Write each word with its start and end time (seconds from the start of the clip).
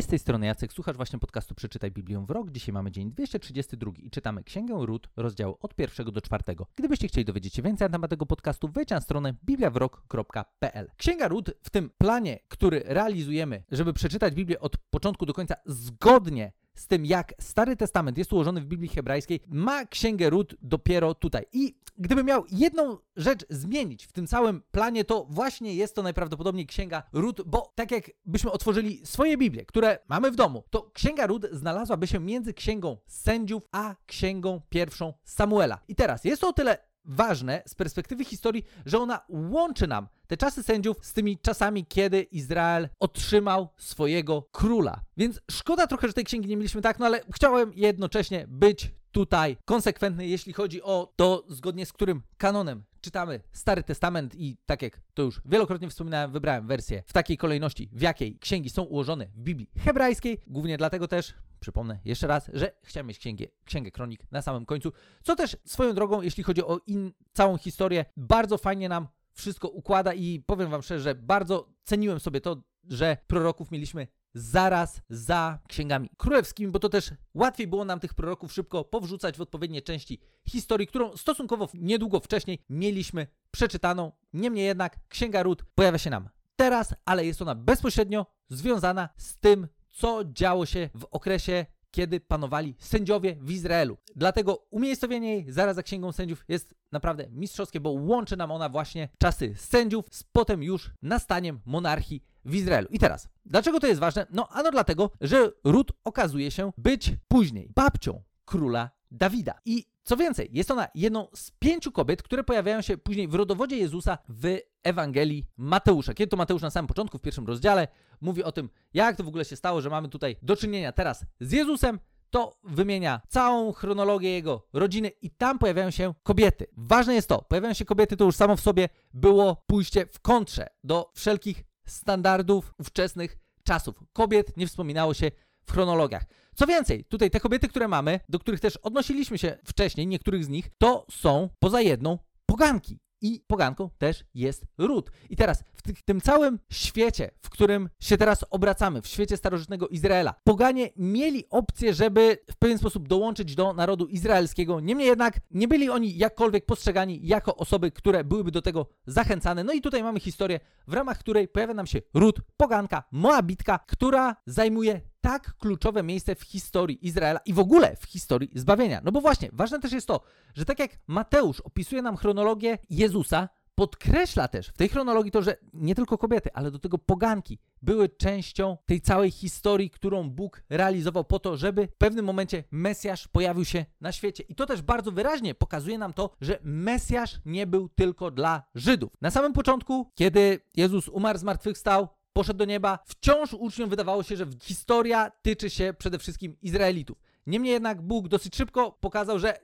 Cześć, 0.00 0.08
z 0.08 0.10
tej 0.10 0.18
strony 0.18 0.46
Jacek, 0.46 0.72
słuchasz 0.72 0.96
właśnie 0.96 1.18
podcastu 1.18 1.54
Przeczytaj 1.54 1.90
Biblię 1.90 2.24
w 2.26 2.30
rok. 2.30 2.50
Dzisiaj 2.50 2.72
mamy 2.72 2.90
dzień 2.90 3.10
232 3.10 3.92
i 3.98 4.10
czytamy 4.10 4.44
Księgę 4.44 4.74
Ród, 4.86 5.08
rozdział 5.16 5.58
od 5.60 5.74
pierwszego 5.74 6.12
do 6.12 6.20
czwartego. 6.20 6.66
Gdybyście 6.76 7.08
chcieli 7.08 7.24
dowiedzieć 7.24 7.54
się 7.54 7.62
więcej 7.62 7.86
na 7.86 7.92
temat 7.92 8.10
tego 8.10 8.26
podcastu, 8.26 8.68
wejdź 8.68 8.90
na 8.90 9.00
stronę 9.00 9.34
bibliawrok.pl. 9.44 10.90
Księga 10.96 11.28
Ród 11.28 11.50
w 11.62 11.70
tym 11.70 11.90
planie, 11.98 12.38
który 12.48 12.82
realizujemy, 12.86 13.62
żeby 13.70 13.92
przeczytać 13.92 14.34
Biblię 14.34 14.60
od 14.60 14.76
początku 14.76 15.26
do 15.26 15.34
końca 15.34 15.54
zgodnie 15.66 16.52
z 16.74 16.86
tym, 16.86 17.06
jak 17.06 17.34
Stary 17.40 17.76
Testament 17.76 18.18
jest 18.18 18.32
ułożony 18.32 18.60
w 18.60 18.66
Biblii 18.66 18.88
Hebrajskiej, 18.88 19.40
ma 19.46 19.84
Księgę 19.86 20.30
Ród 20.30 20.54
dopiero 20.62 21.14
tutaj. 21.14 21.44
I 21.52 21.74
gdybym 21.98 22.26
miał 22.26 22.44
jedną 22.52 22.98
rzecz 23.16 23.46
zmienić 23.50 24.06
w 24.06 24.12
tym 24.12 24.26
całym 24.26 24.62
planie, 24.70 25.04
to 25.04 25.26
właśnie 25.30 25.74
jest 25.74 25.94
to 25.94 26.02
najprawdopodobniej 26.02 26.66
Księga 26.66 27.02
Ród, 27.12 27.42
bo 27.46 27.72
tak 27.74 27.90
jak 27.90 28.10
byśmy 28.26 28.50
otworzyli 28.50 29.06
swoje 29.06 29.36
Biblie, 29.36 29.64
które 29.64 29.98
mamy 30.08 30.30
w 30.30 30.36
domu, 30.36 30.64
to 30.70 30.90
Księga 30.94 31.26
Ród 31.26 31.46
znalazłaby 31.52 32.06
się 32.06 32.20
między 32.20 32.54
Księgą 32.54 32.96
Sędziów 33.06 33.62
a 33.72 33.94
Księgą 34.06 34.60
Pierwszą 34.68 35.14
Samuela. 35.24 35.78
I 35.88 35.94
teraz 35.94 36.24
jest 36.24 36.40
to 36.40 36.48
o 36.48 36.52
tyle 36.52 36.89
ważne 37.04 37.62
z 37.66 37.74
perspektywy 37.74 38.24
historii, 38.24 38.64
że 38.86 38.98
ona 38.98 39.20
łączy 39.28 39.86
nam 39.86 40.08
te 40.26 40.36
czasy 40.36 40.62
sędziów 40.62 40.96
z 41.02 41.12
tymi 41.12 41.38
czasami, 41.38 41.86
kiedy 41.86 42.22
Izrael 42.22 42.88
otrzymał 43.00 43.68
swojego 43.76 44.42
króla. 44.52 45.00
Więc 45.16 45.40
szkoda 45.50 45.86
trochę, 45.86 46.06
że 46.06 46.12
tej 46.12 46.24
księgi 46.24 46.48
nie 46.48 46.56
mieliśmy 46.56 46.82
tak, 46.82 46.98
no 46.98 47.06
ale 47.06 47.20
chciałem 47.34 47.72
jednocześnie 47.74 48.46
być 48.48 48.92
tutaj 49.12 49.56
konsekwentny, 49.64 50.26
jeśli 50.26 50.52
chodzi 50.52 50.82
o 50.82 51.12
to, 51.16 51.44
zgodnie 51.48 51.86
z 51.86 51.92
którym 51.92 52.22
kanonem 52.36 52.84
czytamy 53.00 53.40
Stary 53.52 53.82
Testament 53.82 54.34
i 54.34 54.56
tak 54.66 54.82
jak 54.82 55.00
to 55.14 55.22
już 55.22 55.40
wielokrotnie 55.44 55.88
wspominałem, 55.88 56.32
wybrałem 56.32 56.66
wersję 56.66 57.02
w 57.06 57.12
takiej 57.12 57.36
kolejności, 57.36 57.88
w 57.92 58.00
jakiej 58.00 58.38
księgi 58.38 58.70
są 58.70 58.82
ułożone 58.82 59.26
w 59.26 59.38
Biblii 59.38 59.70
hebrajskiej. 59.78 60.38
Głównie 60.46 60.78
dlatego 60.78 61.08
też, 61.08 61.34
przypomnę 61.60 61.98
jeszcze 62.04 62.26
raz, 62.26 62.50
że 62.52 62.72
chciałem 62.82 63.06
mieć 63.06 63.18
księgę, 63.18 63.46
księgę 63.64 63.90
kronik 63.90 64.26
na 64.30 64.42
samym 64.42 64.66
końcu, 64.66 64.92
co 65.22 65.36
też 65.36 65.56
swoją 65.64 65.94
drogą, 65.94 66.22
jeśli 66.22 66.42
chodzi 66.42 66.64
o 66.64 66.80
in, 66.86 67.12
całą 67.32 67.58
historię, 67.58 68.04
bardzo 68.16 68.58
fajnie 68.58 68.88
nam 68.88 69.08
wszystko 69.32 69.68
układa 69.68 70.14
i 70.14 70.40
powiem 70.46 70.70
wam 70.70 70.82
szczerze, 70.82 71.00
że 71.04 71.14
bardzo 71.14 71.68
ceniłem 71.84 72.20
sobie 72.20 72.40
to, 72.40 72.62
że 72.84 73.16
proroków 73.26 73.70
mieliśmy 73.70 74.06
zaraz 74.34 75.00
za 75.10 75.58
księgami 75.68 76.10
królewskimi, 76.16 76.72
bo 76.72 76.78
to 76.78 76.88
też 76.88 77.10
łatwiej 77.34 77.66
było 77.66 77.84
nam 77.84 78.00
tych 78.00 78.14
proroków 78.14 78.52
szybko 78.52 78.84
powrzucać 78.84 79.36
w 79.36 79.40
odpowiednie 79.40 79.82
części 79.82 80.20
historii, 80.48 80.86
którą 80.86 81.16
stosunkowo 81.16 81.68
niedługo 81.74 82.20
wcześniej 82.20 82.64
mieliśmy 82.68 83.26
przeczytaną. 83.50 84.12
Niemniej 84.32 84.66
jednak 84.66 85.08
księga 85.08 85.42
Ród 85.42 85.64
pojawia 85.74 85.98
się 85.98 86.10
nam 86.10 86.28
teraz, 86.56 86.94
ale 87.04 87.26
jest 87.26 87.42
ona 87.42 87.54
bezpośrednio 87.54 88.26
związana 88.48 89.08
z 89.16 89.36
tym, 89.36 89.68
co 89.90 90.24
działo 90.24 90.66
się 90.66 90.90
w 90.94 91.04
okresie 91.10 91.66
kiedy 91.90 92.20
panowali 92.20 92.74
sędziowie 92.78 93.36
w 93.40 93.50
Izraelu. 93.50 93.96
Dlatego 94.16 94.66
umiejscowienie 94.70 95.34
jej 95.34 95.52
zaraz 95.52 95.76
za 95.76 95.82
Księgą 95.82 96.12
Sędziów 96.12 96.44
jest 96.48 96.74
naprawdę 96.92 97.26
mistrzowskie, 97.30 97.80
bo 97.80 97.90
łączy 97.90 98.36
nam 98.36 98.50
ona 98.50 98.68
właśnie 98.68 99.08
czasy 99.18 99.54
sędziów 99.56 100.06
z 100.10 100.22
potem 100.22 100.62
już 100.62 100.90
nastaniem 101.02 101.60
monarchii 101.66 102.24
w 102.44 102.54
Izraelu. 102.54 102.88
I 102.90 102.98
teraz, 102.98 103.28
dlaczego 103.46 103.80
to 103.80 103.86
jest 103.86 104.00
ważne? 104.00 104.26
No, 104.30 104.48
ano 104.48 104.70
dlatego, 104.70 105.10
że 105.20 105.52
Rut 105.64 105.92
okazuje 106.04 106.50
się 106.50 106.72
być 106.78 107.12
później 107.28 107.70
babcią 107.74 108.22
króla 108.44 108.90
Dawida. 109.10 109.54
I 109.64 109.84
co 110.02 110.16
więcej, 110.16 110.48
jest 110.52 110.70
ona 110.70 110.88
jedną 110.94 111.28
z 111.34 111.50
pięciu 111.50 111.92
kobiet, 111.92 112.22
które 112.22 112.44
pojawiają 112.44 112.82
się 112.82 112.98
później 112.98 113.28
w 113.28 113.34
rodowodzie 113.34 113.76
Jezusa 113.76 114.18
w 114.28 114.58
Ewangelii 114.82 115.46
Mateusza. 115.56 116.14
Kiedy 116.14 116.30
to 116.30 116.36
Mateusz 116.36 116.62
na 116.62 116.70
samym 116.70 116.86
początku, 116.86 117.18
w 117.18 117.20
pierwszym 117.20 117.46
rozdziale, 117.46 117.88
mówi 118.20 118.44
o 118.44 118.52
tym, 118.52 118.70
jak 118.94 119.16
to 119.16 119.24
w 119.24 119.28
ogóle 119.28 119.44
się 119.44 119.56
stało, 119.56 119.80
że 119.80 119.90
mamy 119.90 120.08
tutaj 120.08 120.36
do 120.42 120.56
czynienia 120.56 120.92
teraz 120.92 121.24
z 121.40 121.52
Jezusem, 121.52 121.98
to 122.30 122.58
wymienia 122.64 123.20
całą 123.28 123.72
chronologię 123.72 124.30
jego 124.30 124.66
rodziny 124.72 125.08
i 125.08 125.30
tam 125.30 125.58
pojawiają 125.58 125.90
się 125.90 126.14
kobiety. 126.22 126.66
Ważne 126.76 127.14
jest 127.14 127.28
to, 127.28 127.42
pojawiają 127.42 127.74
się 127.74 127.84
kobiety, 127.84 128.16
to 128.16 128.24
już 128.24 128.36
samo 128.36 128.56
w 128.56 128.60
sobie 128.60 128.88
było 129.14 129.64
pójście 129.66 130.06
w 130.06 130.20
kontrze 130.20 130.66
do 130.84 131.10
wszelkich 131.14 131.64
standardów 131.86 132.74
ówczesnych 132.78 133.38
czasów. 133.64 133.94
Kobiet 134.12 134.56
nie 134.56 134.66
wspominało 134.66 135.14
się 135.14 135.30
w 135.66 135.72
chronologiach. 135.72 136.24
Co 136.54 136.66
więcej, 136.66 137.04
tutaj 137.04 137.30
te 137.30 137.40
kobiety, 137.40 137.68
które 137.68 137.88
mamy, 137.88 138.20
do 138.28 138.38
których 138.38 138.60
też 138.60 138.76
odnosiliśmy 138.76 139.38
się 139.38 139.58
wcześniej, 139.64 140.06
niektórych 140.06 140.44
z 140.44 140.48
nich, 140.48 140.70
to 140.78 141.06
są 141.10 141.48
poza 141.58 141.80
jedną 141.80 142.18
poganki 142.46 142.98
i 143.20 143.44
poganką 143.46 143.90
też 143.98 144.24
jest 144.34 144.66
ród. 144.78 145.10
I 145.30 145.36
teraz 145.36 145.64
w 145.74 146.02
tym 146.02 146.20
całym 146.20 146.58
świecie, 146.72 147.30
w 147.40 147.50
którym 147.50 147.88
się 148.00 148.16
teraz 148.16 148.44
obracamy, 148.50 149.02
w 149.02 149.06
świecie 149.06 149.36
starożytnego 149.36 149.88
Izraela, 149.88 150.34
poganie 150.44 150.90
mieli 150.96 151.44
opcję, 151.50 151.94
żeby 151.94 152.38
w 152.50 152.56
pewien 152.56 152.78
sposób 152.78 153.08
dołączyć 153.08 153.54
do 153.54 153.72
narodu 153.72 154.06
izraelskiego. 154.06 154.80
Niemniej 154.80 155.08
jednak 155.08 155.40
nie 155.50 155.68
byli 155.68 155.90
oni 155.90 156.16
jakkolwiek 156.16 156.66
postrzegani 156.66 157.20
jako 157.22 157.56
osoby, 157.56 157.90
które 157.90 158.24
byłyby 158.24 158.50
do 158.50 158.62
tego 158.62 158.86
zachęcane. 159.06 159.64
No 159.64 159.72
i 159.72 159.80
tutaj 159.80 160.02
mamy 160.02 160.20
historię, 160.20 160.60
w 160.86 160.92
ramach 160.92 161.18
której 161.18 161.48
pojawia 161.48 161.74
nam 161.74 161.86
się 161.86 162.02
ród, 162.14 162.40
poganka, 162.56 163.04
Moabitka, 163.12 163.78
która 163.86 164.36
zajmuje 164.46 165.00
tak 165.20 165.54
kluczowe 165.58 166.02
miejsce 166.02 166.34
w 166.34 166.42
historii 166.42 167.06
Izraela 167.06 167.40
i 167.46 167.52
w 167.52 167.58
ogóle 167.58 167.96
w 167.96 168.04
historii 168.04 168.50
zbawienia. 168.54 169.00
No 169.04 169.12
bo 169.12 169.20
właśnie, 169.20 169.48
ważne 169.52 169.80
też 169.80 169.92
jest 169.92 170.06
to, 170.06 170.20
że 170.54 170.64
tak 170.64 170.78
jak 170.78 170.90
Mateusz 171.06 171.60
opisuje 171.60 172.02
nam 172.02 172.16
chronologię 172.16 172.78
Jezusa, 172.90 173.48
podkreśla 173.80 174.48
też 174.48 174.68
w 174.68 174.76
tej 174.76 174.88
chronologii 174.88 175.32
to, 175.32 175.42
że 175.42 175.56
nie 175.72 175.94
tylko 175.94 176.18
kobiety, 176.18 176.50
ale 176.54 176.70
do 176.70 176.78
tego 176.78 176.98
poganki 176.98 177.58
były 177.82 178.08
częścią 178.08 178.76
tej 178.86 179.00
całej 179.00 179.30
historii, 179.30 179.90
którą 179.90 180.30
Bóg 180.30 180.62
realizował 180.70 181.24
po 181.24 181.38
to, 181.38 181.56
żeby 181.56 181.86
w 181.86 181.96
pewnym 181.96 182.24
momencie 182.24 182.64
Mesjasz 182.70 183.28
pojawił 183.28 183.64
się 183.64 183.84
na 184.00 184.12
świecie. 184.12 184.42
I 184.48 184.54
to 184.54 184.66
też 184.66 184.82
bardzo 184.82 185.12
wyraźnie 185.12 185.54
pokazuje 185.54 185.98
nam 185.98 186.12
to, 186.12 186.30
że 186.40 186.58
Mesjasz 186.62 187.40
nie 187.44 187.66
był 187.66 187.88
tylko 187.88 188.30
dla 188.30 188.62
Żydów. 188.74 189.12
Na 189.20 189.30
samym 189.30 189.52
początku, 189.52 190.10
kiedy 190.14 190.60
Jezus 190.76 191.08
umarł, 191.08 191.38
zmartwychwstał, 191.38 192.08
poszedł 192.32 192.58
do 192.58 192.64
nieba, 192.64 192.98
wciąż 193.04 193.54
uczniom 193.54 193.90
wydawało 193.90 194.22
się, 194.22 194.36
że 194.36 194.46
historia 194.62 195.32
tyczy 195.42 195.70
się 195.70 195.94
przede 195.98 196.18
wszystkim 196.18 196.56
Izraelitów. 196.62 197.18
Niemniej 197.46 197.72
jednak 197.72 198.02
Bóg 198.02 198.28
dosyć 198.28 198.56
szybko 198.56 198.92
pokazał, 198.92 199.38
że 199.38 199.58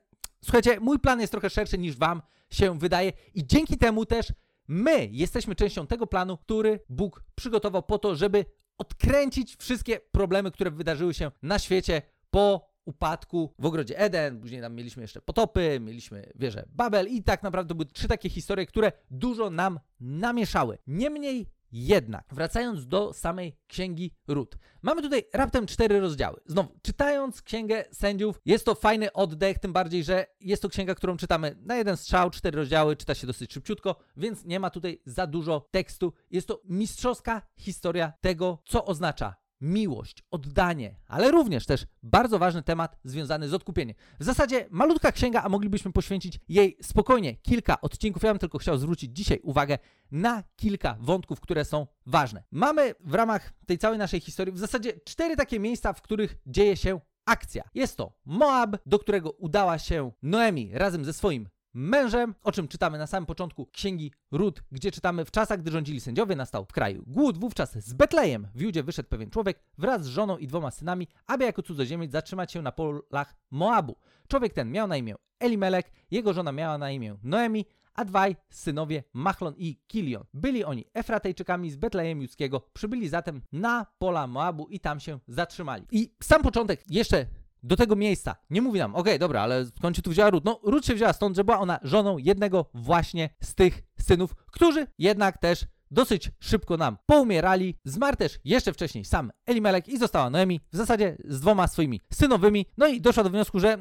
słuchajcie, 0.44 0.81
mój 0.81 0.99
plan 0.99 1.21
jest 1.21 1.31
trochę 1.31 1.50
szerszy 1.50 1.78
niż 1.78 1.97
wam 1.97 2.22
się 2.50 2.78
wydaje 2.78 3.12
i 3.34 3.47
dzięki 3.47 3.78
temu 3.78 4.06
też 4.06 4.32
my 4.69 5.09
jesteśmy 5.12 5.54
częścią 5.54 5.87
tego 5.87 6.06
planu, 6.06 6.37
który 6.37 6.81
Bóg 6.88 7.25
przygotował 7.34 7.82
po 7.82 7.99
to, 7.99 8.16
żeby 8.16 8.44
odkręcić 8.78 9.56
wszystkie 9.56 10.00
problemy, 10.12 10.50
które 10.50 10.71
wydarzyły 10.71 11.15
się 11.15 11.31
na 11.43 11.59
świecie 11.59 12.03
po 12.31 12.77
upadku 12.84 13.54
w 13.59 13.66
ogrodzie 13.66 13.98
Eden, 13.98 14.41
później 14.41 14.60
tam 14.60 14.75
mieliśmy 14.75 15.03
jeszcze 15.03 15.21
potopy, 15.21 15.78
mieliśmy 15.81 16.33
wieżę 16.34 16.65
Babel 16.69 17.09
i 17.09 17.22
tak 17.22 17.43
naprawdę 17.43 17.75
były 17.75 17.87
trzy 17.87 18.09
takie 18.09 18.28
historie, 18.28 18.66
które 18.66 18.93
dużo 19.10 19.50
nam 19.50 19.81
namieszały. 20.00 20.78
Niemniej 20.87 21.47
jednak, 21.84 22.25
wracając 22.32 22.87
do 22.87 23.12
samej 23.12 23.56
księgi 23.66 24.14
Rut, 24.28 24.56
mamy 24.82 25.03
tutaj 25.03 25.25
raptem 25.34 25.66
cztery 25.66 26.00
rozdziały. 26.00 26.41
Znowu, 26.47 26.78
czytając 26.82 27.42
księgę 27.42 27.84
sędziów, 27.92 28.41
jest 28.44 28.64
to 28.64 28.75
fajny 28.75 29.12
oddech, 29.12 29.59
tym 29.59 29.72
bardziej, 29.72 30.04
że 30.04 30.26
jest 30.41 30.62
to 30.62 30.69
księga, 30.69 30.94
którą 30.94 31.16
czytamy 31.16 31.56
na 31.60 31.76
jeden 31.76 31.97
strzał, 31.97 32.31
cztery 32.31 32.56
rozdziały, 32.56 32.97
czyta 32.97 33.15
się 33.15 33.26
dosyć 33.26 33.53
szybciutko, 33.53 33.97
więc 34.16 34.44
nie 34.44 34.60
ma 34.60 34.70
tutaj 34.70 35.03
za 35.06 35.26
dużo 35.26 35.69
tekstu. 35.70 36.12
Jest 36.31 36.48
to 36.48 36.60
mistrzowska 36.65 37.42
historia 37.56 38.12
tego, 38.20 38.62
co 38.65 38.84
oznacza 38.84 39.45
miłość, 39.60 40.24
oddanie, 40.30 40.96
ale 41.06 41.30
również 41.30 41.66
też 41.66 41.86
bardzo 42.02 42.38
ważny 42.38 42.62
temat 42.62 42.98
związany 43.04 43.48
z 43.48 43.54
odkupieniem. 43.54 43.96
W 44.20 44.24
zasadzie 44.24 44.66
malutka 44.70 45.12
księga, 45.12 45.42
a 45.42 45.48
moglibyśmy 45.48 45.92
poświęcić 45.92 46.40
jej 46.48 46.76
spokojnie 46.82 47.36
kilka 47.36 47.80
odcinków. 47.80 48.22
Ja 48.22 48.30
bym 48.30 48.38
tylko 48.38 48.58
chciał 48.58 48.78
zwrócić 48.78 49.16
dzisiaj 49.16 49.40
uwagę 49.42 49.78
na 50.10 50.42
kilka 50.56 50.96
wątków, 51.00 51.40
które 51.40 51.64
są 51.64 51.86
ważne. 52.06 52.44
Mamy 52.50 52.94
w 53.00 53.14
ramach 53.14 53.52
tej 53.66 53.78
całej 53.78 53.98
naszej 53.98 54.20
historii 54.20 54.54
w 54.54 54.58
zasadzie 54.58 54.92
cztery 55.04 55.36
takie 55.36 55.60
miejsca, 55.60 55.92
w 55.92 56.02
których 56.02 56.36
dzieje 56.47 56.76
się 56.76 57.00
akcja. 57.26 57.64
Jest 57.74 57.97
to 57.97 58.12
Moab, 58.24 58.76
do 58.86 58.98
którego 58.98 59.30
udała 59.30 59.78
się 59.78 60.12
Noemi 60.22 60.70
razem 60.72 61.04
ze 61.04 61.12
swoim 61.12 61.48
mężem, 61.76 62.34
o 62.42 62.52
czym 62.52 62.68
czytamy 62.68 62.98
na 62.98 63.06
samym 63.06 63.26
początku 63.26 63.66
księgi 63.66 64.12
Rut, 64.30 64.62
gdzie 64.72 64.92
czytamy 64.92 65.24
w 65.24 65.30
czasach, 65.30 65.60
gdy 65.60 65.70
rządzili 65.70 66.00
sędziowie, 66.00 66.36
nastał 66.36 66.64
w 66.64 66.72
kraju 66.72 67.04
głód. 67.06 67.38
Wówczas 67.38 67.78
z 67.78 67.92
Betlejem 67.92 68.48
w 68.54 68.60
Judzie 68.60 68.82
wyszedł 68.82 69.08
pewien 69.08 69.30
człowiek 69.30 69.60
wraz 69.78 70.04
z 70.04 70.06
żoną 70.06 70.38
i 70.38 70.46
dwoma 70.46 70.70
synami, 70.70 71.08
aby 71.26 71.44
jako 71.44 71.62
cudzoziemiec 71.62 72.12
zatrzymać 72.12 72.52
się 72.52 72.62
na 72.62 72.72
polach 72.72 73.34
Moabu. 73.50 73.96
Człowiek 74.28 74.52
ten 74.52 74.70
miał 74.70 74.88
na 74.88 74.96
imię 74.96 75.14
Elimelek, 75.38 75.92
jego 76.10 76.32
żona 76.32 76.52
miała 76.52 76.78
na 76.78 76.90
imię 76.90 77.16
Noemi, 77.22 77.64
a 77.94 78.04
dwaj 78.04 78.36
synowie 78.50 79.04
Machlon 79.12 79.54
i 79.56 79.80
Kilion. 79.86 80.24
Byli 80.34 80.64
oni 80.64 80.84
Efratejczykami 80.94 81.70
z 81.70 81.76
Betlejem 81.76 82.22
Judzkiego, 82.22 82.60
przybyli 82.72 83.08
zatem 83.08 83.42
na 83.52 83.86
pola 83.98 84.26
Moabu 84.26 84.66
i 84.66 84.80
tam 84.80 85.00
się 85.00 85.18
zatrzymali. 85.28 85.86
I 85.90 86.14
sam 86.22 86.42
początek 86.42 86.84
jeszcze 86.90 87.26
do 87.62 87.76
tego 87.76 87.97
miejsca. 87.97 88.36
Nie 88.50 88.62
mówi 88.62 88.78
nam, 88.78 88.91
okej, 88.91 89.00
okay, 89.00 89.18
dobra, 89.18 89.41
ale 89.41 89.66
skąd 89.66 89.97
się 89.97 90.03
tu 90.03 90.10
wzięła 90.10 90.30
Rut? 90.30 90.44
No, 90.44 90.60
Rut 90.62 90.86
się 90.86 90.94
wzięła 90.94 91.12
stąd, 91.12 91.36
że 91.36 91.44
była 91.44 91.58
ona 91.58 91.78
żoną 91.82 92.18
jednego 92.18 92.70
właśnie 92.74 93.30
z 93.42 93.54
tych 93.54 93.82
synów, 94.00 94.34
którzy 94.34 94.86
jednak 94.98 95.38
też 95.38 95.66
dosyć 95.91 96.30
szybko 96.41 96.76
nam 96.76 96.98
poumierali. 97.06 97.78
Zmarł 97.84 98.16
też 98.16 98.38
jeszcze 98.44 98.72
wcześniej 98.72 99.04
sam 99.04 99.32
Elimelek 99.47 99.88
i 99.88 99.98
została 99.98 100.30
Noemi 100.30 100.60
w 100.72 100.76
zasadzie 100.76 101.16
z 101.24 101.41
dwoma 101.41 101.68
swoimi 101.68 102.00
synowymi. 102.12 102.66
No 102.76 102.86
i 102.86 103.00
doszła 103.00 103.24
do 103.24 103.30
wniosku, 103.30 103.60
że 103.60 103.78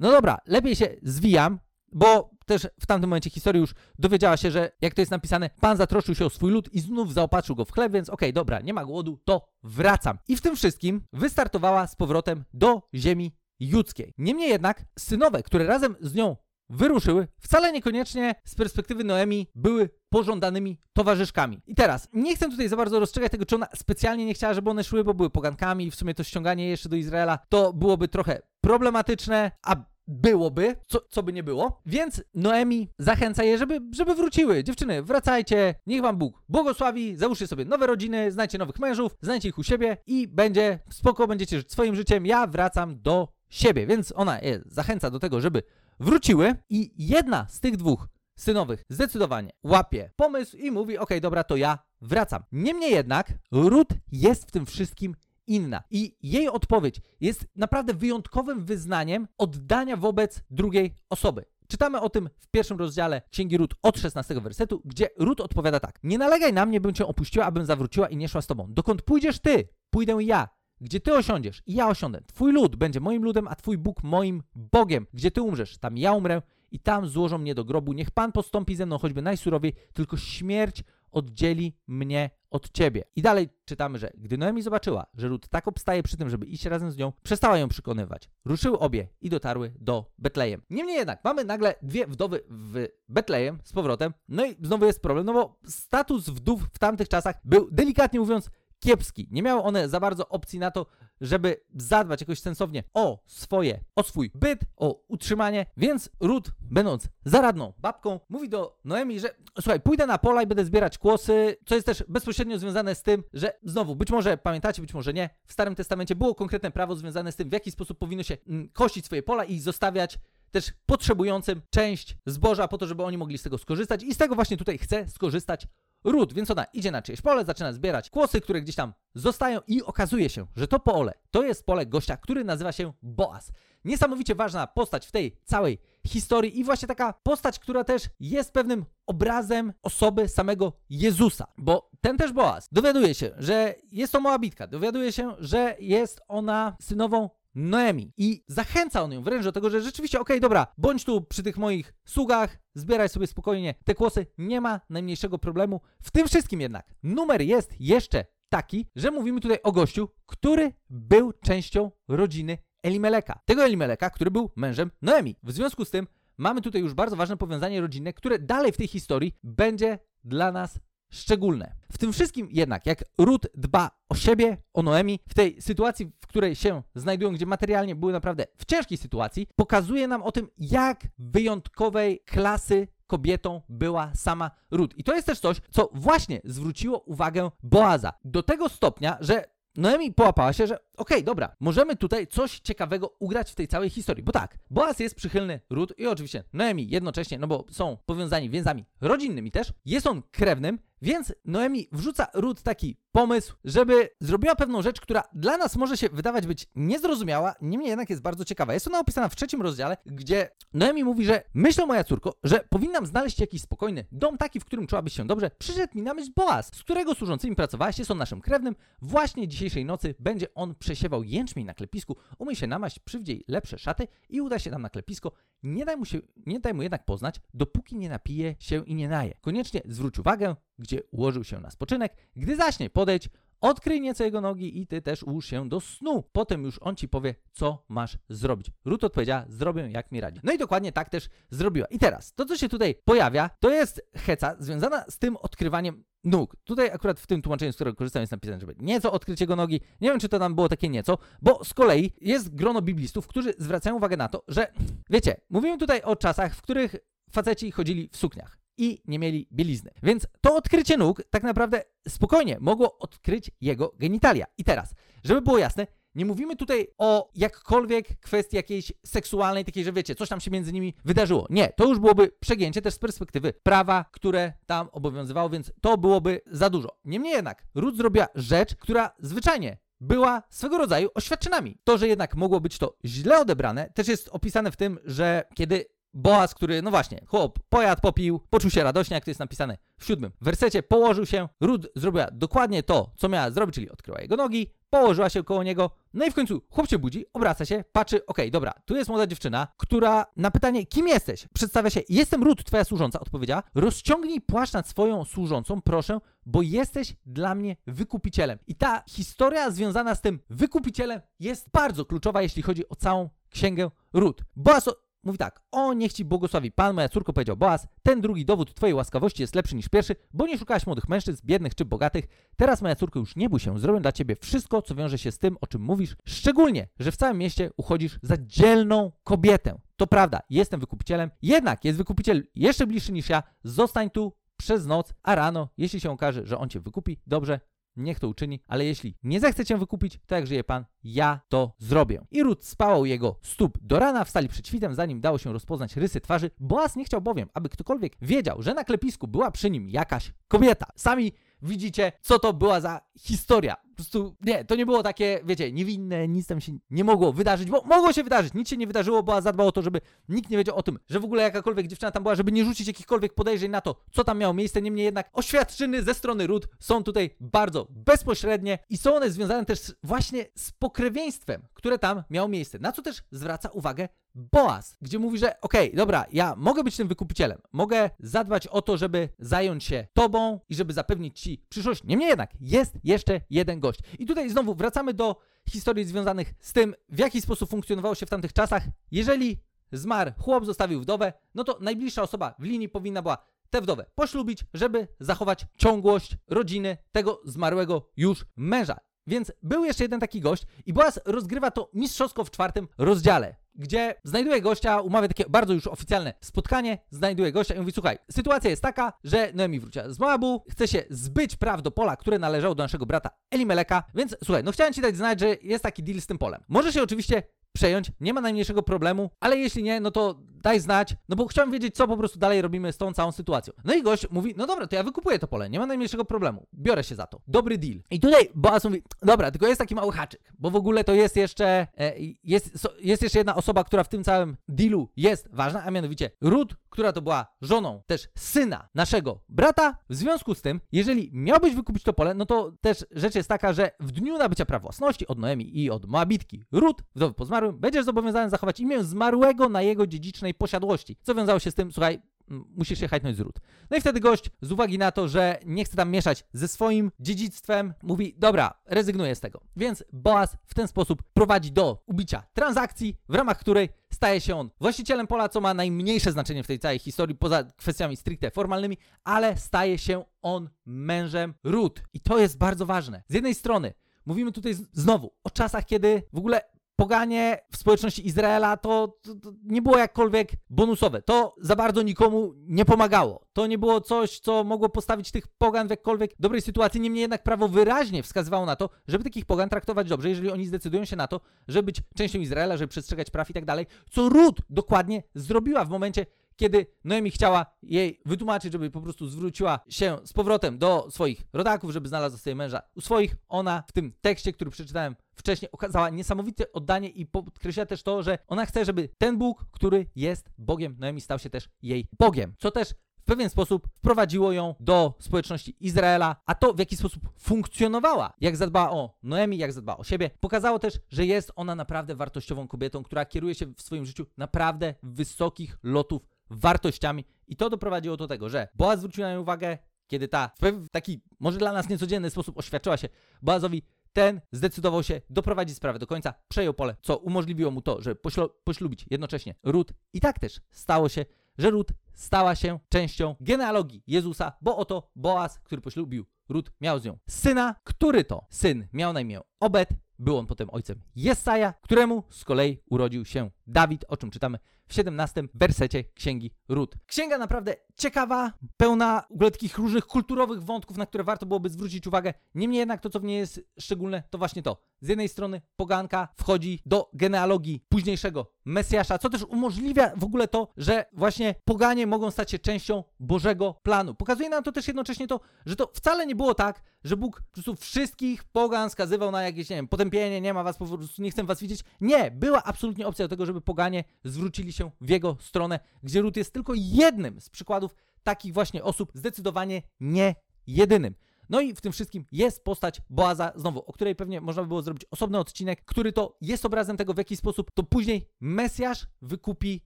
no 0.00 0.10
dobra, 0.10 0.38
lepiej 0.46 0.76
się 0.76 0.96
zwijam, 1.02 1.58
bo 1.92 2.30
też 2.46 2.68
w 2.80 2.86
tamtym 2.86 3.10
momencie 3.10 3.30
historii 3.30 3.60
już 3.60 3.74
dowiedziała 3.98 4.36
się, 4.36 4.50
że 4.50 4.70
jak 4.80 4.94
to 4.94 5.02
jest 5.02 5.10
napisane, 5.10 5.50
pan 5.60 5.76
zatroszczył 5.76 6.14
się 6.14 6.26
o 6.26 6.30
swój 6.30 6.52
lud 6.52 6.68
i 6.72 6.80
znów 6.80 7.14
zaopatrzył 7.14 7.56
go 7.56 7.64
w 7.64 7.72
chleb, 7.72 7.92
więc 7.92 8.08
okej, 8.08 8.28
okay, 8.28 8.32
dobra, 8.32 8.60
nie 8.60 8.74
ma 8.74 8.84
głodu, 8.84 9.20
to 9.24 9.48
wracam. 9.62 10.18
I 10.28 10.36
w 10.36 10.40
tym 10.40 10.56
wszystkim 10.56 11.06
wystartowała 11.12 11.86
z 11.86 11.96
powrotem 11.96 12.44
do 12.54 12.88
ziemi 12.94 13.36
judzkiej. 13.60 14.14
Niemniej 14.18 14.48
jednak 14.48 14.84
synowe, 14.98 15.42
które 15.42 15.66
razem 15.66 15.96
z 16.00 16.14
nią 16.14 16.36
wyruszyły, 16.70 17.28
wcale 17.40 17.72
niekoniecznie 17.72 18.34
z 18.44 18.54
perspektywy 18.54 19.04
Noemi 19.04 19.46
były 19.54 19.90
pożądanymi 20.08 20.78
towarzyszkami. 20.92 21.60
I 21.66 21.74
teraz, 21.74 22.08
nie 22.12 22.36
chcę 22.36 22.50
tutaj 22.50 22.68
za 22.68 22.76
bardzo 22.76 23.00
rozstrzygać 23.00 23.32
tego, 23.32 23.46
czy 23.46 23.54
ona 23.54 23.66
specjalnie 23.76 24.26
nie 24.26 24.34
chciała, 24.34 24.54
żeby 24.54 24.70
one 24.70 24.84
szły, 24.84 25.04
bo 25.04 25.14
były 25.14 25.30
pogankami 25.30 25.86
i 25.86 25.90
w 25.90 25.94
sumie 25.94 26.14
to 26.14 26.24
ściąganie 26.24 26.68
jeszcze 26.68 26.88
do 26.88 26.96
Izraela 26.96 27.38
to 27.48 27.72
byłoby 27.72 28.08
trochę 28.08 28.42
problematyczne, 28.60 29.50
a 29.62 29.76
byłoby, 30.08 30.76
co, 30.86 31.00
co 31.08 31.22
by 31.22 31.32
nie 31.32 31.42
było. 31.42 31.80
Więc 31.86 32.22
Noemi 32.34 32.88
zachęca 32.98 33.44
je, 33.44 33.58
żeby, 33.58 33.80
żeby 33.94 34.14
wróciły. 34.14 34.64
Dziewczyny, 34.64 35.02
wracajcie, 35.02 35.74
niech 35.86 36.02
wam 36.02 36.16
Bóg 36.16 36.42
błogosławi, 36.48 37.16
załóżcie 37.16 37.46
sobie 37.46 37.64
nowe 37.64 37.86
rodziny, 37.86 38.32
znajdźcie 38.32 38.58
nowych 38.58 38.78
mężów, 38.78 39.16
znajdźcie 39.20 39.48
ich 39.48 39.58
u 39.58 39.62
siebie 39.62 39.96
i 40.06 40.28
będzie 40.28 40.78
spoko, 40.90 41.26
będziecie 41.26 41.58
żyć 41.58 41.72
swoim 41.72 41.94
życiem, 41.94 42.26
ja 42.26 42.46
wracam 42.46 43.02
do 43.02 43.28
siebie. 43.48 43.86
Więc 43.86 44.12
ona 44.16 44.40
je 44.40 44.60
zachęca 44.66 45.10
do 45.10 45.18
tego, 45.18 45.40
żeby 45.40 45.62
wróciły 46.00 46.54
i 46.70 46.92
jedna 46.96 47.46
z 47.48 47.60
tych 47.60 47.76
dwóch 47.76 48.08
synowych 48.36 48.84
zdecydowanie 48.88 49.50
łapie 49.64 50.10
pomysł 50.16 50.56
i 50.56 50.70
mówi, 50.70 50.98
okej, 50.98 51.20
dobra, 51.20 51.44
to 51.44 51.56
ja 51.56 51.78
wracam. 52.00 52.42
Niemniej 52.52 52.92
jednak 52.92 53.32
Rut 53.52 53.88
jest 54.12 54.48
w 54.48 54.50
tym 54.50 54.66
wszystkim 54.66 55.14
inna. 55.46 55.82
I 55.90 56.16
jej 56.22 56.48
odpowiedź 56.48 57.00
jest 57.20 57.46
naprawdę 57.56 57.94
wyjątkowym 57.94 58.64
wyznaniem 58.64 59.28
oddania 59.38 59.96
wobec 59.96 60.42
drugiej 60.50 60.94
osoby. 61.10 61.44
Czytamy 61.68 62.00
o 62.00 62.10
tym 62.10 62.30
w 62.38 62.48
pierwszym 62.48 62.78
rozdziale 62.78 63.22
Księgi 63.30 63.56
Rut 63.56 63.74
od 63.82 63.98
16 63.98 64.40
wersetu, 64.40 64.82
gdzie 64.84 65.08
Rut 65.18 65.40
odpowiada 65.40 65.80
tak. 65.80 65.98
Nie 66.02 66.18
nalegaj 66.18 66.52
na 66.52 66.66
mnie, 66.66 66.80
bym 66.80 66.94
cię 66.94 67.06
opuściła, 67.06 67.44
abym 67.44 67.64
zawróciła 67.64 68.08
i 68.08 68.16
nie 68.16 68.28
szła 68.28 68.42
z 68.42 68.46
tobą. 68.46 68.66
Dokąd 68.68 69.02
pójdziesz 69.02 69.38
ty, 69.38 69.68
pójdę 69.90 70.16
ja. 70.20 70.48
Gdzie 70.80 71.00
ty 71.00 71.14
osiądziesz 71.14 71.62
i 71.66 71.74
ja 71.74 71.88
osiądę. 71.88 72.20
Twój 72.26 72.52
lud 72.52 72.76
będzie 72.76 73.00
moim 73.00 73.24
ludem, 73.24 73.48
a 73.48 73.54
twój 73.54 73.78
Bóg 73.78 74.02
moim 74.02 74.42
Bogiem. 74.54 75.06
Gdzie 75.14 75.30
ty 75.30 75.42
umrzesz, 75.42 75.78
tam 75.78 75.98
ja 75.98 76.12
umrę 76.12 76.42
i 76.70 76.80
tam 76.80 77.06
złożą 77.06 77.38
mnie 77.38 77.54
do 77.54 77.64
grobu. 77.64 77.92
Niech 77.92 78.10
Pan 78.10 78.32
postąpi 78.32 78.76
ze 78.76 78.86
mną 78.86 78.98
choćby 78.98 79.22
najsurowiej, 79.22 79.72
tylko 79.92 80.16
śmierć 80.16 80.84
oddzieli 81.12 81.76
mnie 81.86 82.30
od 82.50 82.70
ciebie. 82.70 83.04
I 83.16 83.22
dalej 83.22 83.48
czytamy, 83.64 83.98
że 83.98 84.10
gdy 84.14 84.38
Noemi 84.38 84.62
zobaczyła, 84.62 85.06
że 85.14 85.28
Rut 85.28 85.48
tak 85.48 85.68
obstaje 85.68 86.02
przy 86.02 86.16
tym, 86.16 86.30
żeby 86.30 86.46
iść 86.46 86.64
razem 86.64 86.90
z 86.90 86.96
nią, 86.96 87.12
przestała 87.22 87.58
ją 87.58 87.68
przekonywać. 87.68 88.30
Ruszyły 88.44 88.78
obie 88.78 89.08
i 89.20 89.30
dotarły 89.30 89.72
do 89.80 90.12
Betlejem. 90.18 90.62
Niemniej 90.70 90.96
jednak 90.96 91.24
mamy 91.24 91.44
nagle 91.44 91.74
dwie 91.82 92.06
wdowy 92.06 92.40
w 92.48 92.88
Betlejem 93.08 93.58
z 93.64 93.72
powrotem. 93.72 94.12
No 94.28 94.46
i 94.46 94.56
znowu 94.62 94.86
jest 94.86 95.02
problem, 95.02 95.26
no 95.26 95.32
bo 95.32 95.58
status 95.66 96.28
wdów 96.28 96.62
w 96.72 96.78
tamtych 96.78 97.08
czasach 97.08 97.36
był 97.44 97.68
delikatnie 97.70 98.20
mówiąc 98.20 98.50
kiepski. 98.80 99.28
Nie 99.30 99.42
miały 99.42 99.62
one 99.62 99.88
za 99.88 100.00
bardzo 100.00 100.28
opcji 100.28 100.58
na 100.58 100.70
to, 100.70 100.86
żeby 101.22 101.56
zadbać 101.74 102.20
jakoś 102.20 102.38
sensownie 102.38 102.82
o 102.94 103.22
swoje, 103.26 103.84
o 103.96 104.02
swój 104.02 104.30
byt, 104.34 104.60
o 104.76 105.04
utrzymanie, 105.08 105.66
więc 105.76 106.10
Ruth, 106.20 106.50
będąc 106.60 107.08
zaradną 107.24 107.72
babką, 107.78 108.20
mówi 108.28 108.48
do 108.48 108.80
Noemi, 108.84 109.20
że 109.20 109.34
słuchaj, 109.60 109.80
pójdę 109.80 110.06
na 110.06 110.18
pola 110.18 110.42
i 110.42 110.46
będę 110.46 110.64
zbierać 110.64 110.98
kłosy, 110.98 111.56
co 111.66 111.74
jest 111.74 111.86
też 111.86 112.04
bezpośrednio 112.08 112.58
związane 112.58 112.94
z 112.94 113.02
tym, 113.02 113.22
że 113.32 113.52
znowu, 113.62 113.96
być 113.96 114.10
może 114.10 114.36
pamiętacie, 114.36 114.82
być 114.82 114.94
może 114.94 115.12
nie, 115.12 115.30
w 115.46 115.52
Starym 115.52 115.74
Testamencie 115.74 116.14
było 116.14 116.34
konkretne 116.34 116.70
prawo 116.70 116.96
związane 116.96 117.32
z 117.32 117.36
tym, 117.36 117.48
w 117.48 117.52
jaki 117.52 117.70
sposób 117.70 117.98
powinno 117.98 118.22
się 118.22 118.36
mm, 118.48 118.68
kościć 118.68 119.04
swoje 119.04 119.22
pola 119.22 119.44
i 119.44 119.60
zostawiać 119.60 120.18
też 120.52 120.72
potrzebującym 120.86 121.62
część 121.70 122.16
zboża 122.26 122.68
po 122.68 122.78
to, 122.78 122.86
żeby 122.86 123.02
oni 123.02 123.18
mogli 123.18 123.38
z 123.38 123.42
tego 123.42 123.58
skorzystać. 123.58 124.02
I 124.02 124.14
z 124.14 124.16
tego 124.16 124.34
właśnie 124.34 124.56
tutaj 124.56 124.78
chce 124.78 125.08
skorzystać 125.08 125.66
ród, 126.04 126.32
więc 126.32 126.50
ona 126.50 126.64
idzie 126.64 126.90
na 126.90 127.02
czyjeś 127.02 127.20
pole, 127.20 127.44
zaczyna 127.44 127.72
zbierać 127.72 128.10
kłosy, 128.10 128.40
które 128.40 128.60
gdzieś 128.60 128.76
tam 128.76 128.92
zostają 129.14 129.60
i 129.66 129.82
okazuje 129.82 130.28
się, 130.28 130.46
że 130.56 130.68
to 130.68 130.78
pole 130.78 131.14
to 131.30 131.42
jest 131.42 131.66
pole 131.66 131.86
gościa, 131.86 132.16
który 132.16 132.44
nazywa 132.44 132.72
się 132.72 132.92
Boaz. 133.02 133.52
Niesamowicie 133.84 134.34
ważna 134.34 134.66
postać 134.66 135.06
w 135.06 135.12
tej 135.12 135.36
całej 135.44 135.78
historii 136.06 136.60
i 136.60 136.64
właśnie 136.64 136.88
taka 136.88 137.12
postać, 137.12 137.58
która 137.58 137.84
też 137.84 138.02
jest 138.20 138.52
pewnym 138.52 138.84
obrazem 139.06 139.72
osoby 139.82 140.28
samego 140.28 140.72
Jezusa, 140.90 141.46
bo 141.58 141.90
ten 142.00 142.16
też 142.16 142.32
Boaz 142.32 142.68
dowiaduje 142.72 143.14
się, 143.14 143.30
że 143.38 143.74
jest 143.92 144.12
to 144.12 144.20
Moabitka, 144.20 144.66
dowiaduje 144.66 145.12
się, 145.12 145.34
że 145.38 145.76
jest 145.80 146.20
ona 146.28 146.76
synową 146.80 147.30
Noemi 147.54 148.12
i 148.16 148.44
zachęca 148.48 149.02
on 149.02 149.12
ją 149.12 149.22
wręcz 149.22 149.44
do 149.44 149.52
tego, 149.52 149.70
że 149.70 149.80
rzeczywiście, 149.80 150.20
okej, 150.20 150.36
okay, 150.36 150.40
dobra, 150.40 150.66
bądź 150.78 151.04
tu 151.04 151.20
przy 151.20 151.42
tych 151.42 151.56
moich 151.56 151.94
sługach, 152.04 152.58
zbieraj 152.74 153.08
sobie 153.08 153.26
spokojnie 153.26 153.74
te 153.84 153.94
kłosy, 153.94 154.26
nie 154.38 154.60
ma 154.60 154.80
najmniejszego 154.90 155.38
problemu. 155.38 155.80
W 156.02 156.10
tym 156.10 156.28
wszystkim 156.28 156.60
jednak 156.60 156.94
numer 157.02 157.42
jest 157.42 157.74
jeszcze 157.80 158.24
taki, 158.48 158.86
że 158.96 159.10
mówimy 159.10 159.40
tutaj 159.40 159.58
o 159.62 159.72
gościu, 159.72 160.08
który 160.26 160.72
był 160.90 161.32
częścią 161.32 161.90
rodziny 162.08 162.58
Elimeleka. 162.82 163.40
Tego 163.44 163.64
Elimeleka, 163.64 164.10
który 164.10 164.30
był 164.30 164.50
mężem 164.56 164.90
Noemi. 165.02 165.36
W 165.42 165.52
związku 165.52 165.84
z 165.84 165.90
tym 165.90 166.06
mamy 166.38 166.60
tutaj 166.60 166.82
już 166.82 166.94
bardzo 166.94 167.16
ważne 167.16 167.36
powiązanie 167.36 167.80
rodzinne, 167.80 168.12
które 168.12 168.38
dalej 168.38 168.72
w 168.72 168.76
tej 168.76 168.88
historii 168.88 169.36
będzie 169.42 169.98
dla 170.24 170.52
nas 170.52 170.78
szczególne. 171.12 171.74
W 171.92 171.98
tym 171.98 172.12
wszystkim 172.12 172.48
jednak, 172.50 172.86
jak 172.86 173.04
Ruth 173.18 173.46
dba 173.54 173.90
o 174.08 174.14
siebie, 174.14 174.56
o 174.74 174.82
Noemi, 174.82 175.18
w 175.28 175.34
tej 175.34 175.62
sytuacji, 175.62 176.12
w 176.20 176.26
której 176.26 176.54
się 176.54 176.82
znajdują, 176.94 177.32
gdzie 177.32 177.46
materialnie 177.46 177.94
były 177.94 178.12
naprawdę 178.12 178.46
w 178.56 178.64
ciężkiej 178.64 178.98
sytuacji, 178.98 179.48
pokazuje 179.56 180.08
nam 180.08 180.22
o 180.22 180.32
tym, 180.32 180.48
jak 180.58 181.06
wyjątkowej 181.18 182.20
klasy 182.26 182.88
kobietą 183.06 183.60
była 183.68 184.12
sama 184.14 184.50
Ruth. 184.70 184.94
I 184.96 185.04
to 185.04 185.14
jest 185.14 185.26
też 185.26 185.40
coś, 185.40 185.56
co 185.70 185.90
właśnie 185.92 186.40
zwróciło 186.44 186.98
uwagę 186.98 187.50
Boaza. 187.62 188.12
Do 188.24 188.42
tego 188.42 188.68
stopnia, 188.68 189.16
że 189.20 189.44
Noemi 189.76 190.12
połapała 190.12 190.52
się, 190.52 190.66
że 190.66 190.78
okej, 191.02 191.16
okay, 191.16 191.24
dobra, 191.24 191.56
możemy 191.60 191.96
tutaj 191.96 192.26
coś 192.26 192.60
ciekawego 192.60 193.16
ugrać 193.18 193.52
w 193.52 193.54
tej 193.54 193.68
całej 193.68 193.90
historii, 193.90 194.22
bo 194.22 194.32
tak, 194.32 194.58
Boaz 194.70 194.98
jest 194.98 195.14
przychylny 195.14 195.60
Ruth 195.70 195.92
i 195.98 196.06
oczywiście 196.06 196.44
Noemi 196.52 196.88
jednocześnie, 196.88 197.38
no 197.38 197.46
bo 197.46 197.64
są 197.70 197.96
powiązani 198.06 198.50
więzami 198.50 198.84
rodzinnymi 199.00 199.50
też, 199.50 199.72
jest 199.84 200.06
on 200.06 200.22
krewnym, 200.30 200.78
więc 201.02 201.34
Noemi 201.44 201.88
wrzuca 201.92 202.26
Ruth 202.34 202.62
taki 202.62 202.96
pomysł, 203.12 203.54
żeby 203.64 204.08
zrobiła 204.20 204.54
pewną 204.54 204.82
rzecz, 204.82 205.00
która 205.00 205.22
dla 205.32 205.56
nas 205.56 205.76
może 205.76 205.96
się 205.96 206.08
wydawać 206.08 206.46
być 206.46 206.66
niezrozumiała, 206.76 207.54
niemniej 207.60 207.88
jednak 207.88 208.10
jest 208.10 208.22
bardzo 208.22 208.44
ciekawa. 208.44 208.74
Jest 208.74 208.88
ona 208.88 209.00
opisana 209.00 209.28
w 209.28 209.36
trzecim 209.36 209.62
rozdziale, 209.62 209.96
gdzie 210.06 210.50
Noemi 210.74 211.04
mówi, 211.04 211.24
że 211.24 211.42
myślę 211.54 211.86
moja 211.86 212.04
córko, 212.04 212.34
że 212.44 212.64
powinnam 212.70 213.06
znaleźć 213.06 213.40
jakiś 213.40 213.62
spokojny 213.62 214.04
dom 214.12 214.38
taki, 214.38 214.60
w 214.60 214.64
którym 214.64 214.86
czułabyś 214.86 215.12
się 215.12 215.26
dobrze. 215.26 215.50
Przyszedł 215.58 215.92
mi 215.94 216.02
na 216.02 216.14
myśl 216.14 216.30
Boaz, 216.36 216.70
z 216.74 216.82
którego 216.82 217.14
służącymi 217.14 217.56
pracowałaś, 217.56 217.98
jest 217.98 218.10
on 218.10 218.18
naszym 218.18 218.40
krewnym. 218.40 218.76
Właśnie 219.02 219.48
dzisiejszej 219.48 219.84
nocy 219.84 220.14
będzie 220.18 220.54
on 220.54 220.74
przesiewał 220.92 221.22
jęczmień 221.22 221.66
na 221.66 221.74
klepisku, 221.74 222.16
umyj 222.38 222.56
się 222.56 222.66
namaść, 222.66 222.98
przywdziej 222.98 223.44
lepsze 223.48 223.78
szaty 223.78 224.08
i 224.28 224.40
uda 224.40 224.58
się 224.58 224.70
tam 224.70 224.82
na 224.82 224.90
klepisko. 224.90 225.32
Nie 225.62 225.84
daj 225.84 225.96
mu, 225.96 226.04
się, 226.04 226.20
nie 226.46 226.60
daj 226.60 226.74
mu 226.74 226.82
jednak 226.82 227.04
poznać, 227.04 227.40
dopóki 227.54 227.96
nie 227.96 228.08
napije 228.08 228.54
się 228.58 228.84
i 228.86 228.94
nie 228.94 229.08
naje. 229.08 229.34
Koniecznie 229.40 229.80
zwróć 229.84 230.18
uwagę, 230.18 230.56
gdzie 230.78 231.02
ułożył 231.10 231.44
się 231.44 231.60
na 231.60 231.70
spoczynek. 231.70 232.16
Gdy 232.36 232.56
zaśnie, 232.56 232.90
podejdź, 232.90 233.28
odkryj 233.62 234.00
nieco 234.00 234.24
jego 234.24 234.40
nogi 234.40 234.80
i 234.80 234.86
ty 234.86 235.02
też 235.02 235.22
ułóż 235.22 235.46
się 235.46 235.68
do 235.68 235.80
snu. 235.80 236.24
Potem 236.32 236.64
już 236.64 236.78
on 236.80 236.96
ci 236.96 237.08
powie, 237.08 237.34
co 237.52 237.84
masz 237.88 238.18
zrobić. 238.28 238.70
Ruth 238.84 239.04
odpowiedziała, 239.04 239.44
zrobię 239.48 239.90
jak 239.90 240.12
mi 240.12 240.20
radzi. 240.20 240.40
No 240.44 240.52
i 240.52 240.58
dokładnie 240.58 240.92
tak 240.92 241.08
też 241.08 241.28
zrobiła. 241.50 241.86
I 241.86 241.98
teraz, 241.98 242.34
to 242.34 242.44
co 242.44 242.56
się 242.56 242.68
tutaj 242.68 242.94
pojawia, 243.04 243.50
to 243.60 243.70
jest 243.70 244.02
heca 244.14 244.56
związana 244.58 245.04
z 245.08 245.18
tym 245.18 245.36
odkrywaniem 245.36 246.04
nóg. 246.24 246.56
Tutaj 246.64 246.90
akurat 246.90 247.20
w 247.20 247.26
tym 247.26 247.42
tłumaczeniu, 247.42 247.72
z 247.72 247.74
którego 247.74 247.96
korzystam, 247.96 248.20
jest 248.20 248.32
napisane, 248.32 248.60
żeby 248.60 248.74
nieco 248.78 249.12
odkryć 249.12 249.40
jego 249.40 249.56
nogi. 249.56 249.80
Nie 250.00 250.08
wiem, 250.08 250.20
czy 250.20 250.28
to 250.28 250.38
tam 250.38 250.54
było 250.54 250.68
takie 250.68 250.88
nieco, 250.88 251.18
bo 251.42 251.64
z 251.64 251.74
kolei 251.74 252.12
jest 252.20 252.54
grono 252.54 252.82
biblistów, 252.82 253.26
którzy 253.26 253.54
zwracają 253.58 253.96
uwagę 253.96 254.16
na 254.16 254.28
to, 254.28 254.44
że 254.48 254.72
wiecie, 255.10 255.36
mówimy 255.50 255.78
tutaj 255.78 256.02
o 256.02 256.16
czasach, 256.16 256.54
w 256.54 256.62
których 256.62 256.96
faceci 257.30 257.70
chodzili 257.70 258.08
w 258.12 258.16
sukniach 258.16 258.61
i 258.76 259.02
nie 259.04 259.18
mieli 259.18 259.48
bielizny. 259.52 259.90
Więc 260.02 260.26
to 260.40 260.56
odkrycie 260.56 260.96
nóg 260.96 261.22
tak 261.30 261.42
naprawdę 261.42 261.82
spokojnie 262.08 262.56
mogło 262.60 262.98
odkryć 262.98 263.50
jego 263.60 263.92
genitalia. 263.98 264.46
I 264.58 264.64
teraz, 264.64 264.94
żeby 265.24 265.42
było 265.42 265.58
jasne, 265.58 265.86
nie 266.14 266.26
mówimy 266.26 266.56
tutaj 266.56 266.88
o 266.98 267.30
jakkolwiek 267.34 268.20
kwestii 268.20 268.56
jakiejś 268.56 268.92
seksualnej, 269.06 269.64
takiej, 269.64 269.84
że 269.84 269.92
wiecie, 269.92 270.14
coś 270.14 270.28
tam 270.28 270.40
się 270.40 270.50
między 270.50 270.72
nimi 270.72 270.94
wydarzyło. 271.04 271.46
Nie, 271.50 271.68
to 271.68 271.88
już 271.88 271.98
byłoby 271.98 272.30
przegięcie 272.40 272.82
też 272.82 272.94
z 272.94 272.98
perspektywy 272.98 273.52
prawa, 273.62 274.04
które 274.12 274.52
tam 274.66 274.88
obowiązywało, 274.92 275.50
więc 275.50 275.72
to 275.80 275.98
byłoby 275.98 276.40
za 276.46 276.70
dużo. 276.70 276.98
Niemniej 277.04 277.32
jednak, 277.32 277.64
Ruth 277.74 277.96
zrobiła 277.96 278.28
rzecz, 278.34 278.76
która 278.76 279.10
zwyczajnie 279.18 279.76
była 280.00 280.42
swego 280.50 280.78
rodzaju 280.78 281.08
oświadczynami. 281.14 281.78
To, 281.84 281.98
że 281.98 282.08
jednak 282.08 282.36
mogło 282.36 282.60
być 282.60 282.78
to 282.78 282.96
źle 283.04 283.40
odebrane, 283.40 283.90
też 283.94 284.08
jest 284.08 284.28
opisane 284.28 284.70
w 284.70 284.76
tym, 284.76 284.98
że 285.04 285.44
kiedy 285.54 285.84
Boaz, 286.14 286.54
który, 286.54 286.82
no 286.82 286.90
właśnie, 286.90 287.20
chłop 287.26 287.58
pojadł, 287.68 288.00
popił, 288.00 288.40
poczuł 288.50 288.70
się 288.70 288.82
radośnie, 288.82 289.14
jak 289.14 289.24
to 289.24 289.30
jest 289.30 289.40
napisane 289.40 289.78
w 289.98 290.04
siódmym 290.04 290.32
wersecie, 290.40 290.82
położył 290.82 291.26
się, 291.26 291.48
Rut 291.60 291.86
zrobiła 291.96 292.26
dokładnie 292.32 292.82
to, 292.82 293.12
co 293.16 293.28
miała 293.28 293.50
zrobić, 293.50 293.74
czyli 293.74 293.90
odkryła 293.90 294.20
jego 294.20 294.36
nogi, 294.36 294.70
położyła 294.90 295.30
się 295.30 295.44
koło 295.44 295.62
niego, 295.62 295.90
no 296.14 296.26
i 296.26 296.30
w 296.30 296.34
końcu 296.34 296.62
chłop 296.70 296.88
się 296.88 296.98
budzi, 296.98 297.26
obraca 297.32 297.64
się, 297.64 297.84
patrzy, 297.92 298.26
okej, 298.26 298.50
dobra, 298.50 298.72
tu 298.84 298.96
jest 298.96 299.08
młoda 299.10 299.26
dziewczyna, 299.26 299.68
która 299.76 300.26
na 300.36 300.50
pytanie, 300.50 300.86
kim 300.86 301.08
jesteś, 301.08 301.48
przedstawia 301.54 301.90
się, 301.90 302.00
jestem 302.08 302.42
Rut, 302.42 302.64
twoja 302.64 302.84
służąca, 302.84 303.20
odpowiedziała, 303.20 303.62
rozciągnij 303.74 304.40
płaszcz 304.40 304.72
nad 304.72 304.88
swoją 304.88 305.24
służącą, 305.24 305.82
proszę, 305.82 306.18
bo 306.46 306.62
jesteś 306.62 307.16
dla 307.26 307.54
mnie 307.54 307.76
wykupicielem. 307.86 308.58
I 308.66 308.74
ta 308.74 309.02
historia 309.08 309.70
związana 309.70 310.14
z 310.14 310.20
tym 310.20 310.40
wykupicielem 310.50 311.20
jest 311.40 311.70
bardzo 311.72 312.04
kluczowa, 312.04 312.42
jeśli 312.42 312.62
chodzi 312.62 312.88
o 312.88 312.96
całą 312.96 313.28
księgę 313.50 313.90
Rut. 314.12 314.42
Boaz 314.56 314.88
Mówi 315.24 315.38
tak, 315.38 315.62
o 315.72 315.94
niech 315.94 316.12
ci 316.12 316.24
błogosławi 316.24 316.72
Pan, 316.72 316.94
moja 316.94 317.08
córko, 317.08 317.32
powiedział 317.32 317.56
Boaz, 317.56 317.86
ten 318.02 318.20
drugi 318.20 318.44
dowód 318.44 318.74
twojej 318.74 318.94
łaskawości 318.94 319.42
jest 319.42 319.54
lepszy 319.54 319.76
niż 319.76 319.88
pierwszy, 319.88 320.16
bo 320.32 320.46
nie 320.46 320.58
szukałaś 320.58 320.86
młodych 320.86 321.08
mężczyzn, 321.08 321.42
biednych 321.46 321.74
czy 321.74 321.84
bogatych. 321.84 322.24
Teraz, 322.56 322.82
moja 322.82 322.96
córko, 322.96 323.18
już 323.18 323.36
nie 323.36 323.48
bój 323.48 323.60
się, 323.60 323.78
zrobię 323.78 324.00
dla 324.00 324.12
ciebie 324.12 324.36
wszystko, 324.36 324.82
co 324.82 324.94
wiąże 324.94 325.18
się 325.18 325.32
z 325.32 325.38
tym, 325.38 325.56
o 325.60 325.66
czym 325.66 325.82
mówisz, 325.82 326.16
szczególnie, 326.26 326.88
że 326.98 327.12
w 327.12 327.16
całym 327.16 327.38
mieście 327.38 327.70
uchodzisz 327.76 328.18
za 328.22 328.36
dzielną 328.40 329.12
kobietę. 329.24 329.78
To 329.96 330.06
prawda, 330.06 330.40
jestem 330.50 330.80
wykupicielem, 330.80 331.30
jednak 331.42 331.84
jest 331.84 331.98
wykupiciel 331.98 332.46
jeszcze 332.54 332.86
bliższy 332.86 333.12
niż 333.12 333.28
ja, 333.28 333.42
zostań 333.64 334.10
tu 334.10 334.32
przez 334.56 334.86
noc, 334.86 335.14
a 335.22 335.34
rano, 335.34 335.68
jeśli 335.78 336.00
się 336.00 336.10
okaże, 336.10 336.46
że 336.46 336.58
on 336.58 336.68
cię 336.68 336.80
wykupi, 336.80 337.20
dobrze, 337.26 337.60
niech 337.96 338.20
to 338.20 338.28
uczyni, 338.28 338.60
ale 338.66 338.84
jeśli 338.84 339.14
nie 339.22 339.40
zechce 339.40 339.64
cię 339.64 339.78
wykupić, 339.78 340.20
to 340.26 340.34
jak 340.34 340.46
żyje 340.46 340.64
Pan, 340.64 340.84
ja 341.04 341.40
to 341.48 341.74
zrobię. 341.78 342.26
I 342.30 342.42
Rut 342.42 342.64
spała 342.64 342.98
u 342.98 343.04
jego 343.04 343.38
stóp 343.42 343.78
do 343.80 343.98
rana, 343.98 344.24
wstali 344.24 344.48
przed 344.48 344.68
świtem, 344.68 344.94
zanim 344.94 345.20
dało 345.20 345.38
się 345.38 345.52
rozpoznać 345.52 345.96
rysy 345.96 346.20
twarzy. 346.20 346.50
Boaz 346.60 346.96
nie 346.96 347.04
chciał 347.04 347.20
bowiem, 347.20 347.48
aby 347.54 347.68
ktokolwiek 347.68 348.16
wiedział, 348.22 348.62
że 348.62 348.74
na 348.74 348.84
klepisku 348.84 349.28
była 349.28 349.50
przy 349.50 349.70
nim 349.70 349.88
jakaś 349.88 350.32
kobieta. 350.48 350.86
Sami 350.96 351.32
widzicie, 351.62 352.12
co 352.20 352.38
to 352.38 352.52
była 352.52 352.80
za 352.80 353.00
historia. 353.18 353.76
Po 353.76 353.96
prostu 353.96 354.36
nie, 354.40 354.64
to 354.64 354.74
nie 354.74 354.86
było 354.86 355.02
takie, 355.02 355.40
wiecie, 355.44 355.72
niewinne, 355.72 356.28
nic 356.28 356.46
tam 356.46 356.60
się 356.60 356.72
nie 356.90 357.04
mogło 357.04 357.32
wydarzyć, 357.32 357.70
bo 357.70 357.82
mogło 357.82 358.12
się 358.12 358.22
wydarzyć, 358.22 358.54
nic 358.54 358.68
się 358.68 358.76
nie 358.76 358.86
wydarzyło, 358.86 359.22
bo 359.22 359.42
zadbał 359.42 359.68
o 359.68 359.72
to, 359.72 359.82
żeby 359.82 360.00
nikt 360.28 360.50
nie 360.50 360.56
wiedział 360.56 360.76
o 360.76 360.82
tym, 360.82 360.98
że 361.08 361.20
w 361.20 361.24
ogóle 361.24 361.42
jakakolwiek 361.42 361.86
dziewczyna 361.86 362.10
tam 362.10 362.22
była, 362.22 362.34
żeby 362.34 362.52
nie 362.52 362.64
rzucić 362.64 362.86
jakichkolwiek 362.86 363.34
podejrzeń 363.34 363.70
na 363.70 363.80
to, 363.80 363.96
co 364.12 364.24
tam 364.24 364.38
miało 364.38 364.54
miejsce. 364.54 364.82
Niemniej 364.82 365.04
jednak 365.04 365.30
oświadczyny 365.32 366.02
ze 366.02 366.14
strony 366.14 366.46
Rud 366.46 366.68
są 366.80 367.02
tutaj 367.02 367.36
bardzo 367.40 367.86
bezpośrednie 367.90 368.78
i 368.90 368.96
są 368.96 369.14
one 369.14 369.30
związane 369.30 369.64
też 369.64 369.94
właśnie 370.02 370.46
z 370.54 370.72
pokrewieństwem, 370.72 371.62
które 371.74 371.98
tam 371.98 372.22
miało 372.30 372.48
miejsce. 372.48 372.78
Na 372.78 372.92
co 372.92 373.02
też 373.02 373.22
zwraca 373.30 373.68
uwagę 373.68 374.08
Boaz, 374.34 374.96
gdzie 375.00 375.18
mówi, 375.18 375.38
że 375.38 375.60
okej, 375.60 375.86
okay, 375.86 375.96
dobra, 375.96 376.26
ja 376.32 376.54
mogę 376.56 376.84
być 376.84 376.96
tym 376.96 377.08
wykupicielem, 377.08 377.58
mogę 377.72 378.10
zadbać 378.18 378.66
o 378.66 378.82
to, 378.82 378.96
żeby 378.96 379.28
zająć 379.38 379.84
się 379.84 380.06
tobą 380.12 380.60
i 380.68 380.74
żeby 380.74 380.92
zapewnić 380.92 381.40
ci 381.40 381.64
przyszłość. 381.68 382.04
Niemniej 382.04 382.28
jednak 382.28 382.50
jest 382.60 382.94
jeszcze 383.04 383.40
jeden 383.50 383.80
gość. 383.80 384.00
I 384.18 384.26
tutaj 384.26 384.50
znowu 384.50 384.74
wracamy 384.74 385.14
do 385.14 385.36
historii 385.68 386.04
związanych 386.04 386.54
z 386.60 386.72
tym, 386.72 386.94
w 387.08 387.18
jaki 387.18 387.40
sposób 387.40 387.70
funkcjonowało 387.70 388.14
się 388.14 388.26
w 388.26 388.30
tamtych 388.30 388.52
czasach. 388.52 388.82
Jeżeli 389.10 389.62
zmarł 389.92 390.32
chłop, 390.38 390.66
zostawił 390.66 391.00
wdowę, 391.00 391.32
no 391.54 391.64
to 391.64 391.78
najbliższa 391.80 392.22
osoba 392.22 392.54
w 392.58 392.62
linii 392.62 392.88
powinna 392.88 393.22
była 393.22 393.38
tę 393.70 393.80
wdowę 393.80 394.06
poślubić, 394.14 394.64
żeby 394.74 395.08
zachować 395.20 395.66
ciągłość 395.76 396.36
rodziny 396.48 396.96
tego 397.12 397.40
zmarłego 397.44 398.10
już 398.16 398.44
męża. 398.56 398.96
Więc 399.26 399.52
był 399.62 399.84
jeszcze 399.84 400.04
jeden 400.04 400.20
taki 400.20 400.40
gość 400.40 400.66
i 400.86 400.92
Boaz 400.92 401.20
rozgrywa 401.24 401.70
to 401.70 401.90
mistrzowsko 401.94 402.44
w 402.44 402.50
czwartym 402.50 402.88
rozdziale 402.98 403.61
gdzie 403.74 404.14
znajduje 404.24 404.60
gościa, 404.60 405.00
umawia 405.00 405.28
takie 405.28 405.44
bardzo 405.48 405.72
już 405.72 405.86
oficjalne 405.86 406.34
spotkanie, 406.40 406.98
znajduje 407.10 407.52
gościa 407.52 407.74
i 407.74 407.78
mówi, 407.78 407.92
słuchaj, 407.92 408.18
sytuacja 408.30 408.70
jest 408.70 408.82
taka, 408.82 409.12
że 409.24 409.52
Noemi 409.54 409.80
wróciła 409.80 410.10
z 410.12 410.18
Moabu, 410.18 410.64
chce 410.70 410.88
się 410.88 411.02
zbyć 411.10 411.56
praw 411.56 411.82
do 411.82 411.90
pola, 411.90 412.16
które 412.16 412.38
należało 412.38 412.74
do 412.74 412.82
naszego 412.82 413.06
brata 413.06 413.30
Elimeleka, 413.50 414.02
więc 414.14 414.36
słuchaj, 414.44 414.64
no 414.64 414.72
chciałem 414.72 414.92
ci 414.92 415.00
dać 415.00 415.16
znać, 415.16 415.40
że 415.40 415.56
jest 415.62 415.82
taki 415.82 416.02
deal 416.02 416.20
z 416.20 416.26
tym 416.26 416.38
polem. 416.38 416.62
Może 416.68 416.92
się 416.92 417.02
oczywiście 417.02 417.42
przejąć, 417.72 418.12
nie 418.20 418.34
ma 418.34 418.40
najmniejszego 418.40 418.82
problemu, 418.82 419.30
ale 419.40 419.58
jeśli 419.58 419.82
nie, 419.82 420.00
no 420.00 420.10
to 420.10 420.40
daj 420.62 420.80
znać, 420.80 421.16
no 421.28 421.36
bo 421.36 421.46
chciałem 421.46 421.70
wiedzieć, 421.70 421.94
co 421.94 422.08
po 422.08 422.16
prostu 422.16 422.38
dalej 422.38 422.62
robimy 422.62 422.92
z 422.92 422.96
tą 422.96 423.12
całą 423.12 423.32
sytuacją. 423.32 423.72
No 423.84 423.94
i 423.94 424.02
gość 424.02 424.30
mówi, 424.30 424.54
no 424.56 424.66
dobra, 424.66 424.86
to 424.86 424.96
ja 424.96 425.02
wykupuję 425.02 425.38
to 425.38 425.48
pole, 425.48 425.70
nie 425.70 425.78
ma 425.78 425.86
najmniejszego 425.86 426.24
problemu, 426.24 426.66
biorę 426.74 427.04
się 427.04 427.14
za 427.14 427.26
to. 427.26 427.40
Dobry 427.46 427.78
deal. 427.78 428.00
I 428.10 428.20
tutaj 428.20 428.50
Boaz 428.54 428.84
mówi, 428.84 429.02
dobra, 429.22 429.50
tylko 429.50 429.66
jest 429.66 429.78
taki 429.78 429.94
mały 429.94 430.12
haczyk, 430.12 430.52
bo 430.58 430.70
w 430.70 430.76
ogóle 430.76 431.04
to 431.04 431.14
jest 431.14 431.36
jeszcze, 431.36 431.86
e, 431.98 432.12
jest, 432.44 432.88
jest 433.00 433.22
jeszcze 433.22 433.38
jedna 433.38 433.54
osoba, 433.54 433.84
która 433.84 434.04
w 434.04 434.08
tym 434.08 434.24
całym 434.24 434.56
dealu 434.68 435.08
jest 435.16 435.48
ważna, 435.52 435.82
a 435.84 435.90
mianowicie 435.90 436.30
Ruth, 436.40 436.74
która 436.90 437.12
to 437.12 437.22
była 437.22 437.46
żoną 437.62 438.02
też 438.06 438.28
syna 438.38 438.88
naszego 438.94 439.40
brata. 439.48 439.96
W 440.08 440.14
związku 440.14 440.54
z 440.54 440.62
tym, 440.62 440.80
jeżeli 440.92 441.30
miałbyś 441.32 441.74
wykupić 441.74 442.02
to 442.02 442.12
pole, 442.12 442.34
no 442.34 442.46
to 442.46 442.72
też 442.80 443.06
rzecz 443.10 443.34
jest 443.34 443.48
taka, 443.48 443.72
że 443.72 443.90
w 444.00 444.12
dniu 444.12 444.38
nabycia 444.38 444.64
praw 444.64 444.82
własności 444.82 445.26
od 445.26 445.38
Noemi 445.38 445.78
i 445.78 445.90
od 445.90 446.06
Moabitki 446.06 446.64
Ruth, 446.72 447.02
wdowy 447.14 447.34
po 447.34 447.44
zmarłym, 447.44 447.78
będziesz 447.78 448.04
zobowiązany 448.04 448.50
zachować 448.50 448.80
imię 448.80 449.04
zmarłego 449.04 449.68
na 449.68 449.82
jego 449.82 450.06
dziedzicznej 450.06 450.51
posiadłości. 450.54 451.16
Co 451.22 451.34
wiązało 451.34 451.58
się 451.58 451.70
z 451.70 451.74
tym, 451.74 451.92
słuchaj, 451.92 452.20
musisz 452.48 453.00
się 453.00 453.08
hajtnąć 453.08 453.36
z 453.36 453.40
ród. 453.40 453.60
No 453.90 453.96
i 453.96 454.00
wtedy 454.00 454.20
gość, 454.20 454.50
z 454.62 454.72
uwagi 454.72 454.98
na 454.98 455.12
to, 455.12 455.28
że 455.28 455.58
nie 455.66 455.84
chce 455.84 455.96
tam 455.96 456.10
mieszać 456.10 456.44
ze 456.52 456.68
swoim 456.68 457.10
dziedzictwem, 457.20 457.94
mówi, 458.02 458.34
dobra, 458.38 458.74
rezygnuję 458.86 459.34
z 459.34 459.40
tego. 459.40 459.60
Więc 459.76 460.04
Boaz 460.12 460.56
w 460.66 460.74
ten 460.74 460.88
sposób 460.88 461.22
prowadzi 461.34 461.72
do 461.72 462.02
ubicia 462.06 462.42
transakcji, 462.52 463.16
w 463.28 463.34
ramach 463.34 463.58
której 463.58 463.88
staje 464.12 464.40
się 464.40 464.56
on 464.56 464.70
właścicielem 464.80 465.26
pola, 465.26 465.48
co 465.48 465.60
ma 465.60 465.74
najmniejsze 465.74 466.32
znaczenie 466.32 466.62
w 466.62 466.66
tej 466.66 466.78
całej 466.78 466.98
historii, 466.98 467.36
poza 467.36 467.64
kwestiami 467.64 468.16
stricte 468.16 468.50
formalnymi, 468.50 468.98
ale 469.24 469.56
staje 469.56 469.98
się 469.98 470.24
on 470.42 470.70
mężem 470.86 471.54
ród. 471.64 472.02
I 472.12 472.20
to 472.20 472.38
jest 472.38 472.58
bardzo 472.58 472.86
ważne. 472.86 473.22
Z 473.28 473.34
jednej 473.34 473.54
strony 473.54 473.92
Mówimy 474.26 474.52
tutaj 474.52 474.74
znowu 474.92 475.32
o 475.44 475.50
czasach, 475.50 475.84
kiedy 475.86 476.22
w 476.32 476.38
ogóle 476.38 476.60
poganie 476.96 477.58
w 477.72 477.76
społeczności 477.76 478.26
Izraela 478.26 478.76
to, 478.76 479.18
to, 479.22 479.34
to, 479.34 479.52
nie 479.64 479.82
było 479.82 479.98
jakkolwiek 479.98 480.50
bonusowe. 480.70 481.22
To 481.22 481.54
za 481.60 481.76
bardzo 481.76 482.02
nikomu 482.02 482.52
nie 482.56 482.84
pomagało. 482.84 483.46
To 483.52 483.66
nie 483.66 483.78
było 483.78 484.00
coś, 484.00 484.38
co 484.38 484.64
mogło 484.64 484.88
postawić 484.88 485.30
tych 485.30 485.48
pogan 485.48 485.86
w 485.86 485.90
jakkolwiek 485.90 486.30
dobrej 486.38 486.62
sytuacji. 486.62 487.00
Niemniej 487.00 487.20
jednak 487.20 487.42
prawo 487.42 487.68
wyraźnie 487.68 488.22
wskazywało 488.22 488.66
na 488.66 488.76
to, 488.76 488.90
żeby 489.08 489.24
takich 489.24 489.46
pogan 489.46 489.68
traktować 489.68 490.08
dobrze, 490.08 490.28
jeżeli 490.28 490.50
oni 490.50 490.66
zdecydują 490.66 491.04
się 491.04 491.16
na 491.16 491.26
to, 491.26 491.40
żeby 491.68 491.86
być 491.86 492.00
częścią 492.16 492.38
Izraela, 492.38 492.76
żeby 492.76 492.88
przestrzegać 492.88 493.30
praw 493.30 493.50
i 493.50 493.54
tak 493.54 493.64
dalej. 493.64 493.86
Co 494.10 494.28
Rut 494.28 494.60
dokładnie 494.70 495.22
zrobiła 495.34 495.84
w 495.84 495.88
momencie, 495.88 496.26
kiedy 496.62 496.86
Noemi 497.04 497.30
chciała 497.30 497.66
jej 497.82 498.20
wytłumaczyć, 498.26 498.72
żeby 498.72 498.90
po 498.90 499.00
prostu 499.00 499.26
zwróciła 499.26 499.80
się 499.88 500.18
z 500.24 500.32
powrotem 500.32 500.78
do 500.78 501.10
swoich 501.10 501.44
rodaków, 501.52 501.90
żeby 501.90 502.08
znalazła 502.08 502.38
sobie 502.38 502.54
męża 502.54 502.82
u 502.96 503.00
swoich, 503.00 503.36
ona 503.48 503.82
w 503.88 503.92
tym 503.92 504.12
tekście, 504.20 504.52
który 504.52 504.70
przeczytałem 504.70 505.16
wcześniej, 505.34 505.70
okazała 505.72 506.10
niesamowite 506.10 506.72
oddanie 506.72 507.08
i 507.08 507.26
podkreśla 507.26 507.86
też 507.86 508.02
to, 508.02 508.22
że 508.22 508.38
ona 508.46 508.66
chce, 508.66 508.84
żeby 508.84 509.08
ten 509.18 509.38
Bóg, 509.38 509.64
który 509.70 510.06
jest 510.16 510.50
Bogiem 510.58 510.96
Noemi, 510.98 511.20
stał 511.20 511.38
się 511.38 511.50
też 511.50 511.68
jej 511.82 512.08
Bogiem. 512.18 512.54
Co 512.58 512.70
też 512.70 512.94
w 513.22 513.24
pewien 513.24 513.50
sposób 513.50 513.88
wprowadziło 513.94 514.52
ją 514.52 514.74
do 514.80 515.14
społeczności 515.20 515.76
Izraela, 515.80 516.36
a 516.46 516.54
to 516.54 516.74
w 516.74 516.78
jaki 516.78 516.96
sposób 516.96 517.22
funkcjonowała, 517.38 518.32
jak 518.40 518.56
zadbała 518.56 518.90
o 518.90 519.18
Noemi, 519.22 519.58
jak 519.58 519.72
zadbała 519.72 519.98
o 519.98 520.04
siebie, 520.04 520.30
pokazało 520.40 520.78
też, 520.78 521.00
że 521.08 521.26
jest 521.26 521.52
ona 521.56 521.74
naprawdę 521.74 522.16
wartościową 522.16 522.68
kobietą, 522.68 523.02
która 523.02 523.24
kieruje 523.24 523.54
się 523.54 523.66
w 523.66 523.82
swoim 523.82 524.06
życiu 524.06 524.26
naprawdę 524.36 524.94
wysokich 525.02 525.78
lotów 525.82 526.22
wartościami. 526.58 527.24
I 527.46 527.56
to 527.56 527.70
doprowadziło 527.70 528.16
do 528.16 528.28
tego, 528.28 528.48
że 528.48 528.68
Boaz 528.74 528.98
zwrócił 528.98 529.24
na 529.24 529.32
nią 529.32 529.40
uwagę, 529.40 529.78
kiedy 530.06 530.28
ta 530.28 530.50
w 530.60 530.88
taki, 530.88 531.20
może 531.40 531.58
dla 531.58 531.72
nas 531.72 531.88
niecodzienny 531.88 532.30
sposób 532.30 532.58
oświadczyła 532.58 532.96
się 532.96 533.08
Boazowi, 533.42 533.82
ten 534.12 534.40
zdecydował 534.52 535.02
się 535.02 535.20
doprowadzić 535.30 535.76
sprawę 535.76 535.98
do 535.98 536.06
końca, 536.06 536.34
przejął 536.48 536.74
pole, 536.74 536.96
co 537.02 537.16
umożliwiło 537.16 537.70
mu 537.70 537.82
to, 537.82 538.02
żeby 538.02 538.20
poślubić 538.64 539.06
jednocześnie 539.10 539.54
Rut. 539.62 539.92
I 540.12 540.20
tak 540.20 540.38
też 540.38 540.60
stało 540.70 541.08
się, 541.08 541.24
że 541.58 541.70
Rut 541.70 541.88
stała 542.14 542.54
się 542.54 542.78
częścią 542.88 543.36
genealogii 543.40 544.02
Jezusa, 544.06 544.52
bo 544.60 544.76
oto 544.76 545.10
Boaz, 545.16 545.58
który 545.58 545.82
poślubił 545.82 546.26
Rut, 546.48 546.72
miał 546.80 546.98
z 546.98 547.04
nią 547.04 547.18
syna, 547.28 547.74
który 547.84 548.24
to 548.24 548.46
syn 548.50 548.88
miał 548.92 549.12
na 549.12 549.20
imię 549.20 549.40
Obed, 549.60 549.88
był 550.18 550.38
on 550.38 550.46
potem 550.46 550.70
ojcem 550.70 551.02
Jesaja, 551.16 551.74
któremu 551.82 552.22
z 552.30 552.44
kolei 552.44 552.78
urodził 552.90 553.24
się 553.24 553.50
Dawid, 553.66 554.04
o 554.08 554.16
czym 554.16 554.30
czytamy 554.30 554.58
17 554.92 555.42
wersecie 555.54 556.04
Księgi 556.04 556.50
Rut. 556.68 556.94
Księga 557.06 557.38
naprawdę 557.38 557.74
ciekawa, 557.96 558.52
pełna 558.76 559.24
w 559.30 559.34
ogóle 559.34 559.50
takich 559.50 559.78
różnych 559.78 560.06
kulturowych 560.06 560.62
wątków, 560.62 560.96
na 560.96 561.06
które 561.06 561.24
warto 561.24 561.46
byłoby 561.46 561.68
zwrócić 561.68 562.06
uwagę. 562.06 562.34
Niemniej 562.54 562.78
jednak 562.78 563.00
to, 563.00 563.10
co 563.10 563.20
w 563.20 563.24
niej 563.24 563.38
jest 563.38 563.60
szczególne, 563.78 564.22
to 564.30 564.38
właśnie 564.38 564.62
to. 564.62 564.82
Z 565.00 565.08
jednej 565.08 565.28
strony 565.28 565.60
poganka 565.76 566.28
wchodzi 566.36 566.80
do 566.86 567.10
genealogii 567.14 567.84
późniejszego 567.88 568.52
Mesjasza, 568.64 569.18
co 569.18 569.30
też 569.30 569.42
umożliwia 569.42 570.12
w 570.16 570.24
ogóle 570.24 570.48
to, 570.48 570.68
że 570.76 571.04
właśnie 571.12 571.54
poganie 571.64 572.06
mogą 572.06 572.30
stać 572.30 572.50
się 572.50 572.58
częścią 572.58 573.04
Bożego 573.20 573.80
planu. 573.82 574.14
Pokazuje 574.14 574.48
nam 574.48 574.62
to 574.62 574.72
też 574.72 574.86
jednocześnie 574.88 575.26
to, 575.26 575.40
że 575.66 575.76
to 575.76 575.90
wcale 575.94 576.26
nie 576.26 576.36
było 576.36 576.54
tak, 576.54 576.82
że 577.04 577.16
Bóg 577.16 577.42
po 577.42 577.52
prostu 577.52 577.76
wszystkich 577.76 578.44
pogan 578.44 578.90
skazywał 578.90 579.30
na 579.30 579.42
jakieś, 579.42 579.70
nie 579.70 579.76
wiem, 579.76 579.88
potępienie, 579.88 580.40
nie 580.40 580.54
ma 580.54 580.62
was 580.62 580.76
po 580.76 580.86
prostu, 580.86 581.22
nie 581.22 581.30
chcę 581.30 581.44
was 581.44 581.60
widzieć. 581.60 581.80
Nie, 582.00 582.30
była 582.30 582.62
absolutnie 582.62 583.06
opcja 583.06 583.24
do 583.24 583.28
tego, 583.28 583.46
żeby 583.46 583.60
poganie 583.60 584.04
zwrócili 584.24 584.72
się 584.72 584.81
w 585.00 585.08
jego 585.08 585.36
stronę, 585.40 585.80
gdzie 586.02 586.20
Rut 586.20 586.36
jest 586.36 586.52
tylko 586.52 586.72
jednym 586.76 587.40
z 587.40 587.48
przykładów 587.48 587.94
takich 588.22 588.54
właśnie 588.54 588.84
osób, 588.84 589.12
zdecydowanie 589.14 589.82
nie 590.00 590.34
jedynym. 590.66 591.14
No 591.48 591.60
i 591.60 591.74
w 591.74 591.80
tym 591.80 591.92
wszystkim 591.92 592.24
jest 592.32 592.64
postać 592.64 593.00
Boaza, 593.10 593.52
znowu, 593.56 593.80
o 593.80 593.92
której 593.92 594.16
pewnie 594.16 594.40
można 594.40 594.62
by 594.62 594.68
było 594.68 594.82
zrobić 594.82 595.06
osobny 595.10 595.38
odcinek, 595.38 595.84
który 595.84 596.12
to 596.12 596.36
jest 596.40 596.64
obrazem 596.64 596.96
tego, 596.96 597.14
w 597.14 597.18
jaki 597.18 597.36
sposób 597.36 597.70
to 597.74 597.82
później 597.82 598.28
Mesjasz 598.40 599.06
wykupi 599.22 599.80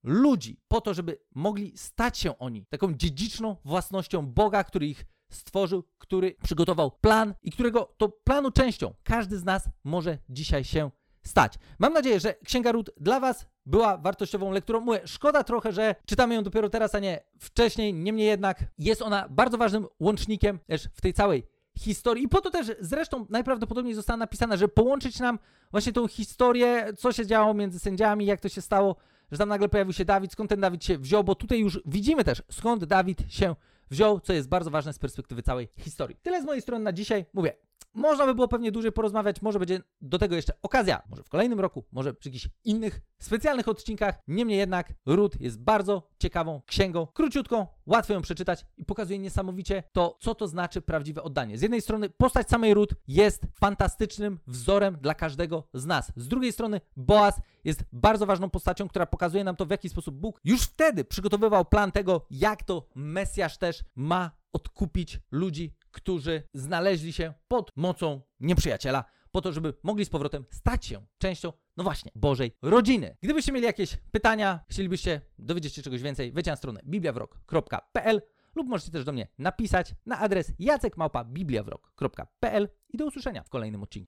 ludzi, 0.02 0.60
po 0.68 0.80
to, 0.80 0.94
żeby 0.94 1.18
mogli 1.34 1.78
stać 1.78 2.18
się 2.18 2.38
oni 2.38 2.66
taką 2.66 2.94
dziedziczną 2.94 3.56
własnością 3.64 4.26
Boga, 4.26 4.64
który 4.64 4.86
ich 4.86 5.04
stworzył, 5.30 5.84
który 5.98 6.36
przygotował 6.42 6.90
plan 6.90 7.34
i 7.42 7.50
którego 7.50 7.94
to 7.96 8.08
planu 8.08 8.50
częścią 8.50 8.94
każdy 9.02 9.38
z 9.38 9.44
nas 9.44 9.68
może 9.84 10.18
dzisiaj 10.28 10.64
się 10.64 10.90
stać. 11.26 11.54
Mam 11.78 11.92
nadzieję, 11.92 12.20
że 12.20 12.34
Księga 12.34 12.72
Ród 12.72 12.90
dla 13.00 13.20
Was 13.20 13.46
była 13.66 13.98
wartościową 13.98 14.50
lekturą. 14.50 14.80
Mówię, 14.80 15.00
szkoda 15.04 15.44
trochę, 15.44 15.72
że 15.72 15.94
czytamy 16.06 16.34
ją 16.34 16.42
dopiero 16.42 16.68
teraz, 16.68 16.94
a 16.94 16.98
nie 16.98 17.20
wcześniej. 17.40 17.94
Niemniej 17.94 18.26
jednak 18.26 18.64
jest 18.78 19.02
ona 19.02 19.26
bardzo 19.30 19.58
ważnym 19.58 19.86
łącznikiem 20.00 20.58
też 20.66 20.88
w 20.94 21.00
tej 21.00 21.14
całej 21.14 21.46
historii. 21.78 22.24
I 22.24 22.28
po 22.28 22.40
to 22.40 22.50
też 22.50 22.72
zresztą 22.80 23.26
najprawdopodobniej 23.30 23.94
została 23.94 24.16
napisana, 24.16 24.56
żeby 24.56 24.72
połączyć 24.72 25.20
nam 25.20 25.38
właśnie 25.70 25.92
tą 25.92 26.08
historię, 26.08 26.92
co 26.98 27.12
się 27.12 27.26
działo 27.26 27.54
między 27.54 27.78
sędziami, 27.78 28.26
jak 28.26 28.40
to 28.40 28.48
się 28.48 28.62
stało, 28.62 28.96
że 29.32 29.38
tam 29.38 29.48
nagle 29.48 29.68
pojawił 29.68 29.92
się 29.92 30.04
Dawid, 30.04 30.32
skąd 30.32 30.50
ten 30.50 30.60
Dawid 30.60 30.84
się 30.84 30.98
wziął, 30.98 31.24
bo 31.24 31.34
tutaj 31.34 31.60
już 31.60 31.80
widzimy 31.86 32.24
też, 32.24 32.42
skąd 32.50 32.84
Dawid 32.84 33.18
się 33.28 33.54
wziął, 33.90 34.20
co 34.20 34.32
jest 34.32 34.48
bardzo 34.48 34.70
ważne 34.70 34.92
z 34.92 34.98
perspektywy 34.98 35.42
całej 35.42 35.68
historii. 35.78 36.16
Tyle 36.22 36.42
z 36.42 36.44
mojej 36.44 36.62
strony 36.62 36.84
na 36.84 36.92
dzisiaj. 36.92 37.24
Mówię, 37.34 37.52
można 37.96 38.26
by 38.26 38.34
było 38.34 38.48
pewnie 38.48 38.72
dłużej 38.72 38.92
porozmawiać, 38.92 39.42
może 39.42 39.58
będzie 39.58 39.82
do 40.00 40.18
tego 40.18 40.36
jeszcze 40.36 40.52
okazja, 40.62 41.02
może 41.10 41.22
w 41.22 41.28
kolejnym 41.28 41.60
roku, 41.60 41.84
może 41.92 42.14
przy 42.14 42.28
jakichś 42.28 42.48
innych 42.64 43.00
specjalnych 43.18 43.68
odcinkach. 43.68 44.18
Niemniej 44.28 44.58
jednak 44.58 44.94
Ród 45.06 45.40
jest 45.40 45.60
bardzo 45.62 46.08
ciekawą 46.18 46.62
księgą, 46.66 47.06
króciutką, 47.06 47.66
łatwo 47.86 48.12
ją 48.12 48.22
przeczytać 48.22 48.66
i 48.76 48.84
pokazuje 48.84 49.18
niesamowicie 49.18 49.82
to, 49.92 50.18
co 50.20 50.34
to 50.34 50.48
znaczy 50.48 50.82
prawdziwe 50.82 51.22
oddanie. 51.22 51.58
Z 51.58 51.62
jednej 51.62 51.82
strony 51.82 52.10
postać 52.10 52.48
samej 52.48 52.74
Ród 52.74 52.90
jest 53.08 53.42
fantastycznym 53.60 54.38
wzorem 54.46 54.96
dla 55.00 55.14
każdego 55.14 55.68
z 55.74 55.86
nas. 55.86 56.12
Z 56.16 56.28
drugiej 56.28 56.52
strony 56.52 56.80
Boaz 56.96 57.40
jest 57.64 57.84
bardzo 57.92 58.26
ważną 58.26 58.50
postacią, 58.50 58.88
która 58.88 59.06
pokazuje 59.06 59.44
nam 59.44 59.56
to, 59.56 59.66
w 59.66 59.70
jaki 59.70 59.88
sposób 59.88 60.14
Bóg 60.14 60.40
już 60.44 60.62
wtedy 60.62 61.04
przygotowywał 61.04 61.64
plan 61.64 61.92
tego, 61.92 62.26
jak 62.30 62.62
to 62.62 62.86
Mesjasz 62.94 63.58
też 63.58 63.84
ma 63.96 64.30
odkupić 64.52 65.20
ludzi, 65.30 65.74
którzy 65.96 66.42
znaleźli 66.54 67.12
się 67.12 67.34
pod 67.48 67.72
mocą 67.76 68.20
nieprzyjaciela, 68.40 69.04
po 69.30 69.40
to, 69.40 69.52
żeby 69.52 69.74
mogli 69.82 70.04
z 70.04 70.10
powrotem 70.10 70.44
stać 70.50 70.86
się 70.86 71.06
częścią, 71.18 71.52
no 71.76 71.84
właśnie, 71.84 72.12
Bożej 72.14 72.56
rodziny. 72.62 73.16
Gdybyście 73.22 73.52
mieli 73.52 73.66
jakieś 73.66 73.96
pytania, 74.10 74.60
chcielibyście 74.68 75.20
dowiedzieć 75.38 75.74
się 75.74 75.82
czegoś 75.82 76.02
więcej, 76.02 76.32
wejdźcie 76.32 76.50
na 76.50 76.56
stronę 76.56 76.80
bibliawrok.pl 76.84 78.22
lub 78.54 78.68
możecie 78.68 78.90
też 78.90 79.04
do 79.04 79.12
mnie 79.12 79.28
napisać 79.38 79.94
na 80.06 80.18
adres 80.18 80.52
jacekmałpa.bibliawrok.pl 80.58 82.68
i 82.88 82.96
do 82.96 83.06
usłyszenia 83.06 83.42
w 83.42 83.48
kolejnym 83.48 83.82
odcinku. 83.82 84.04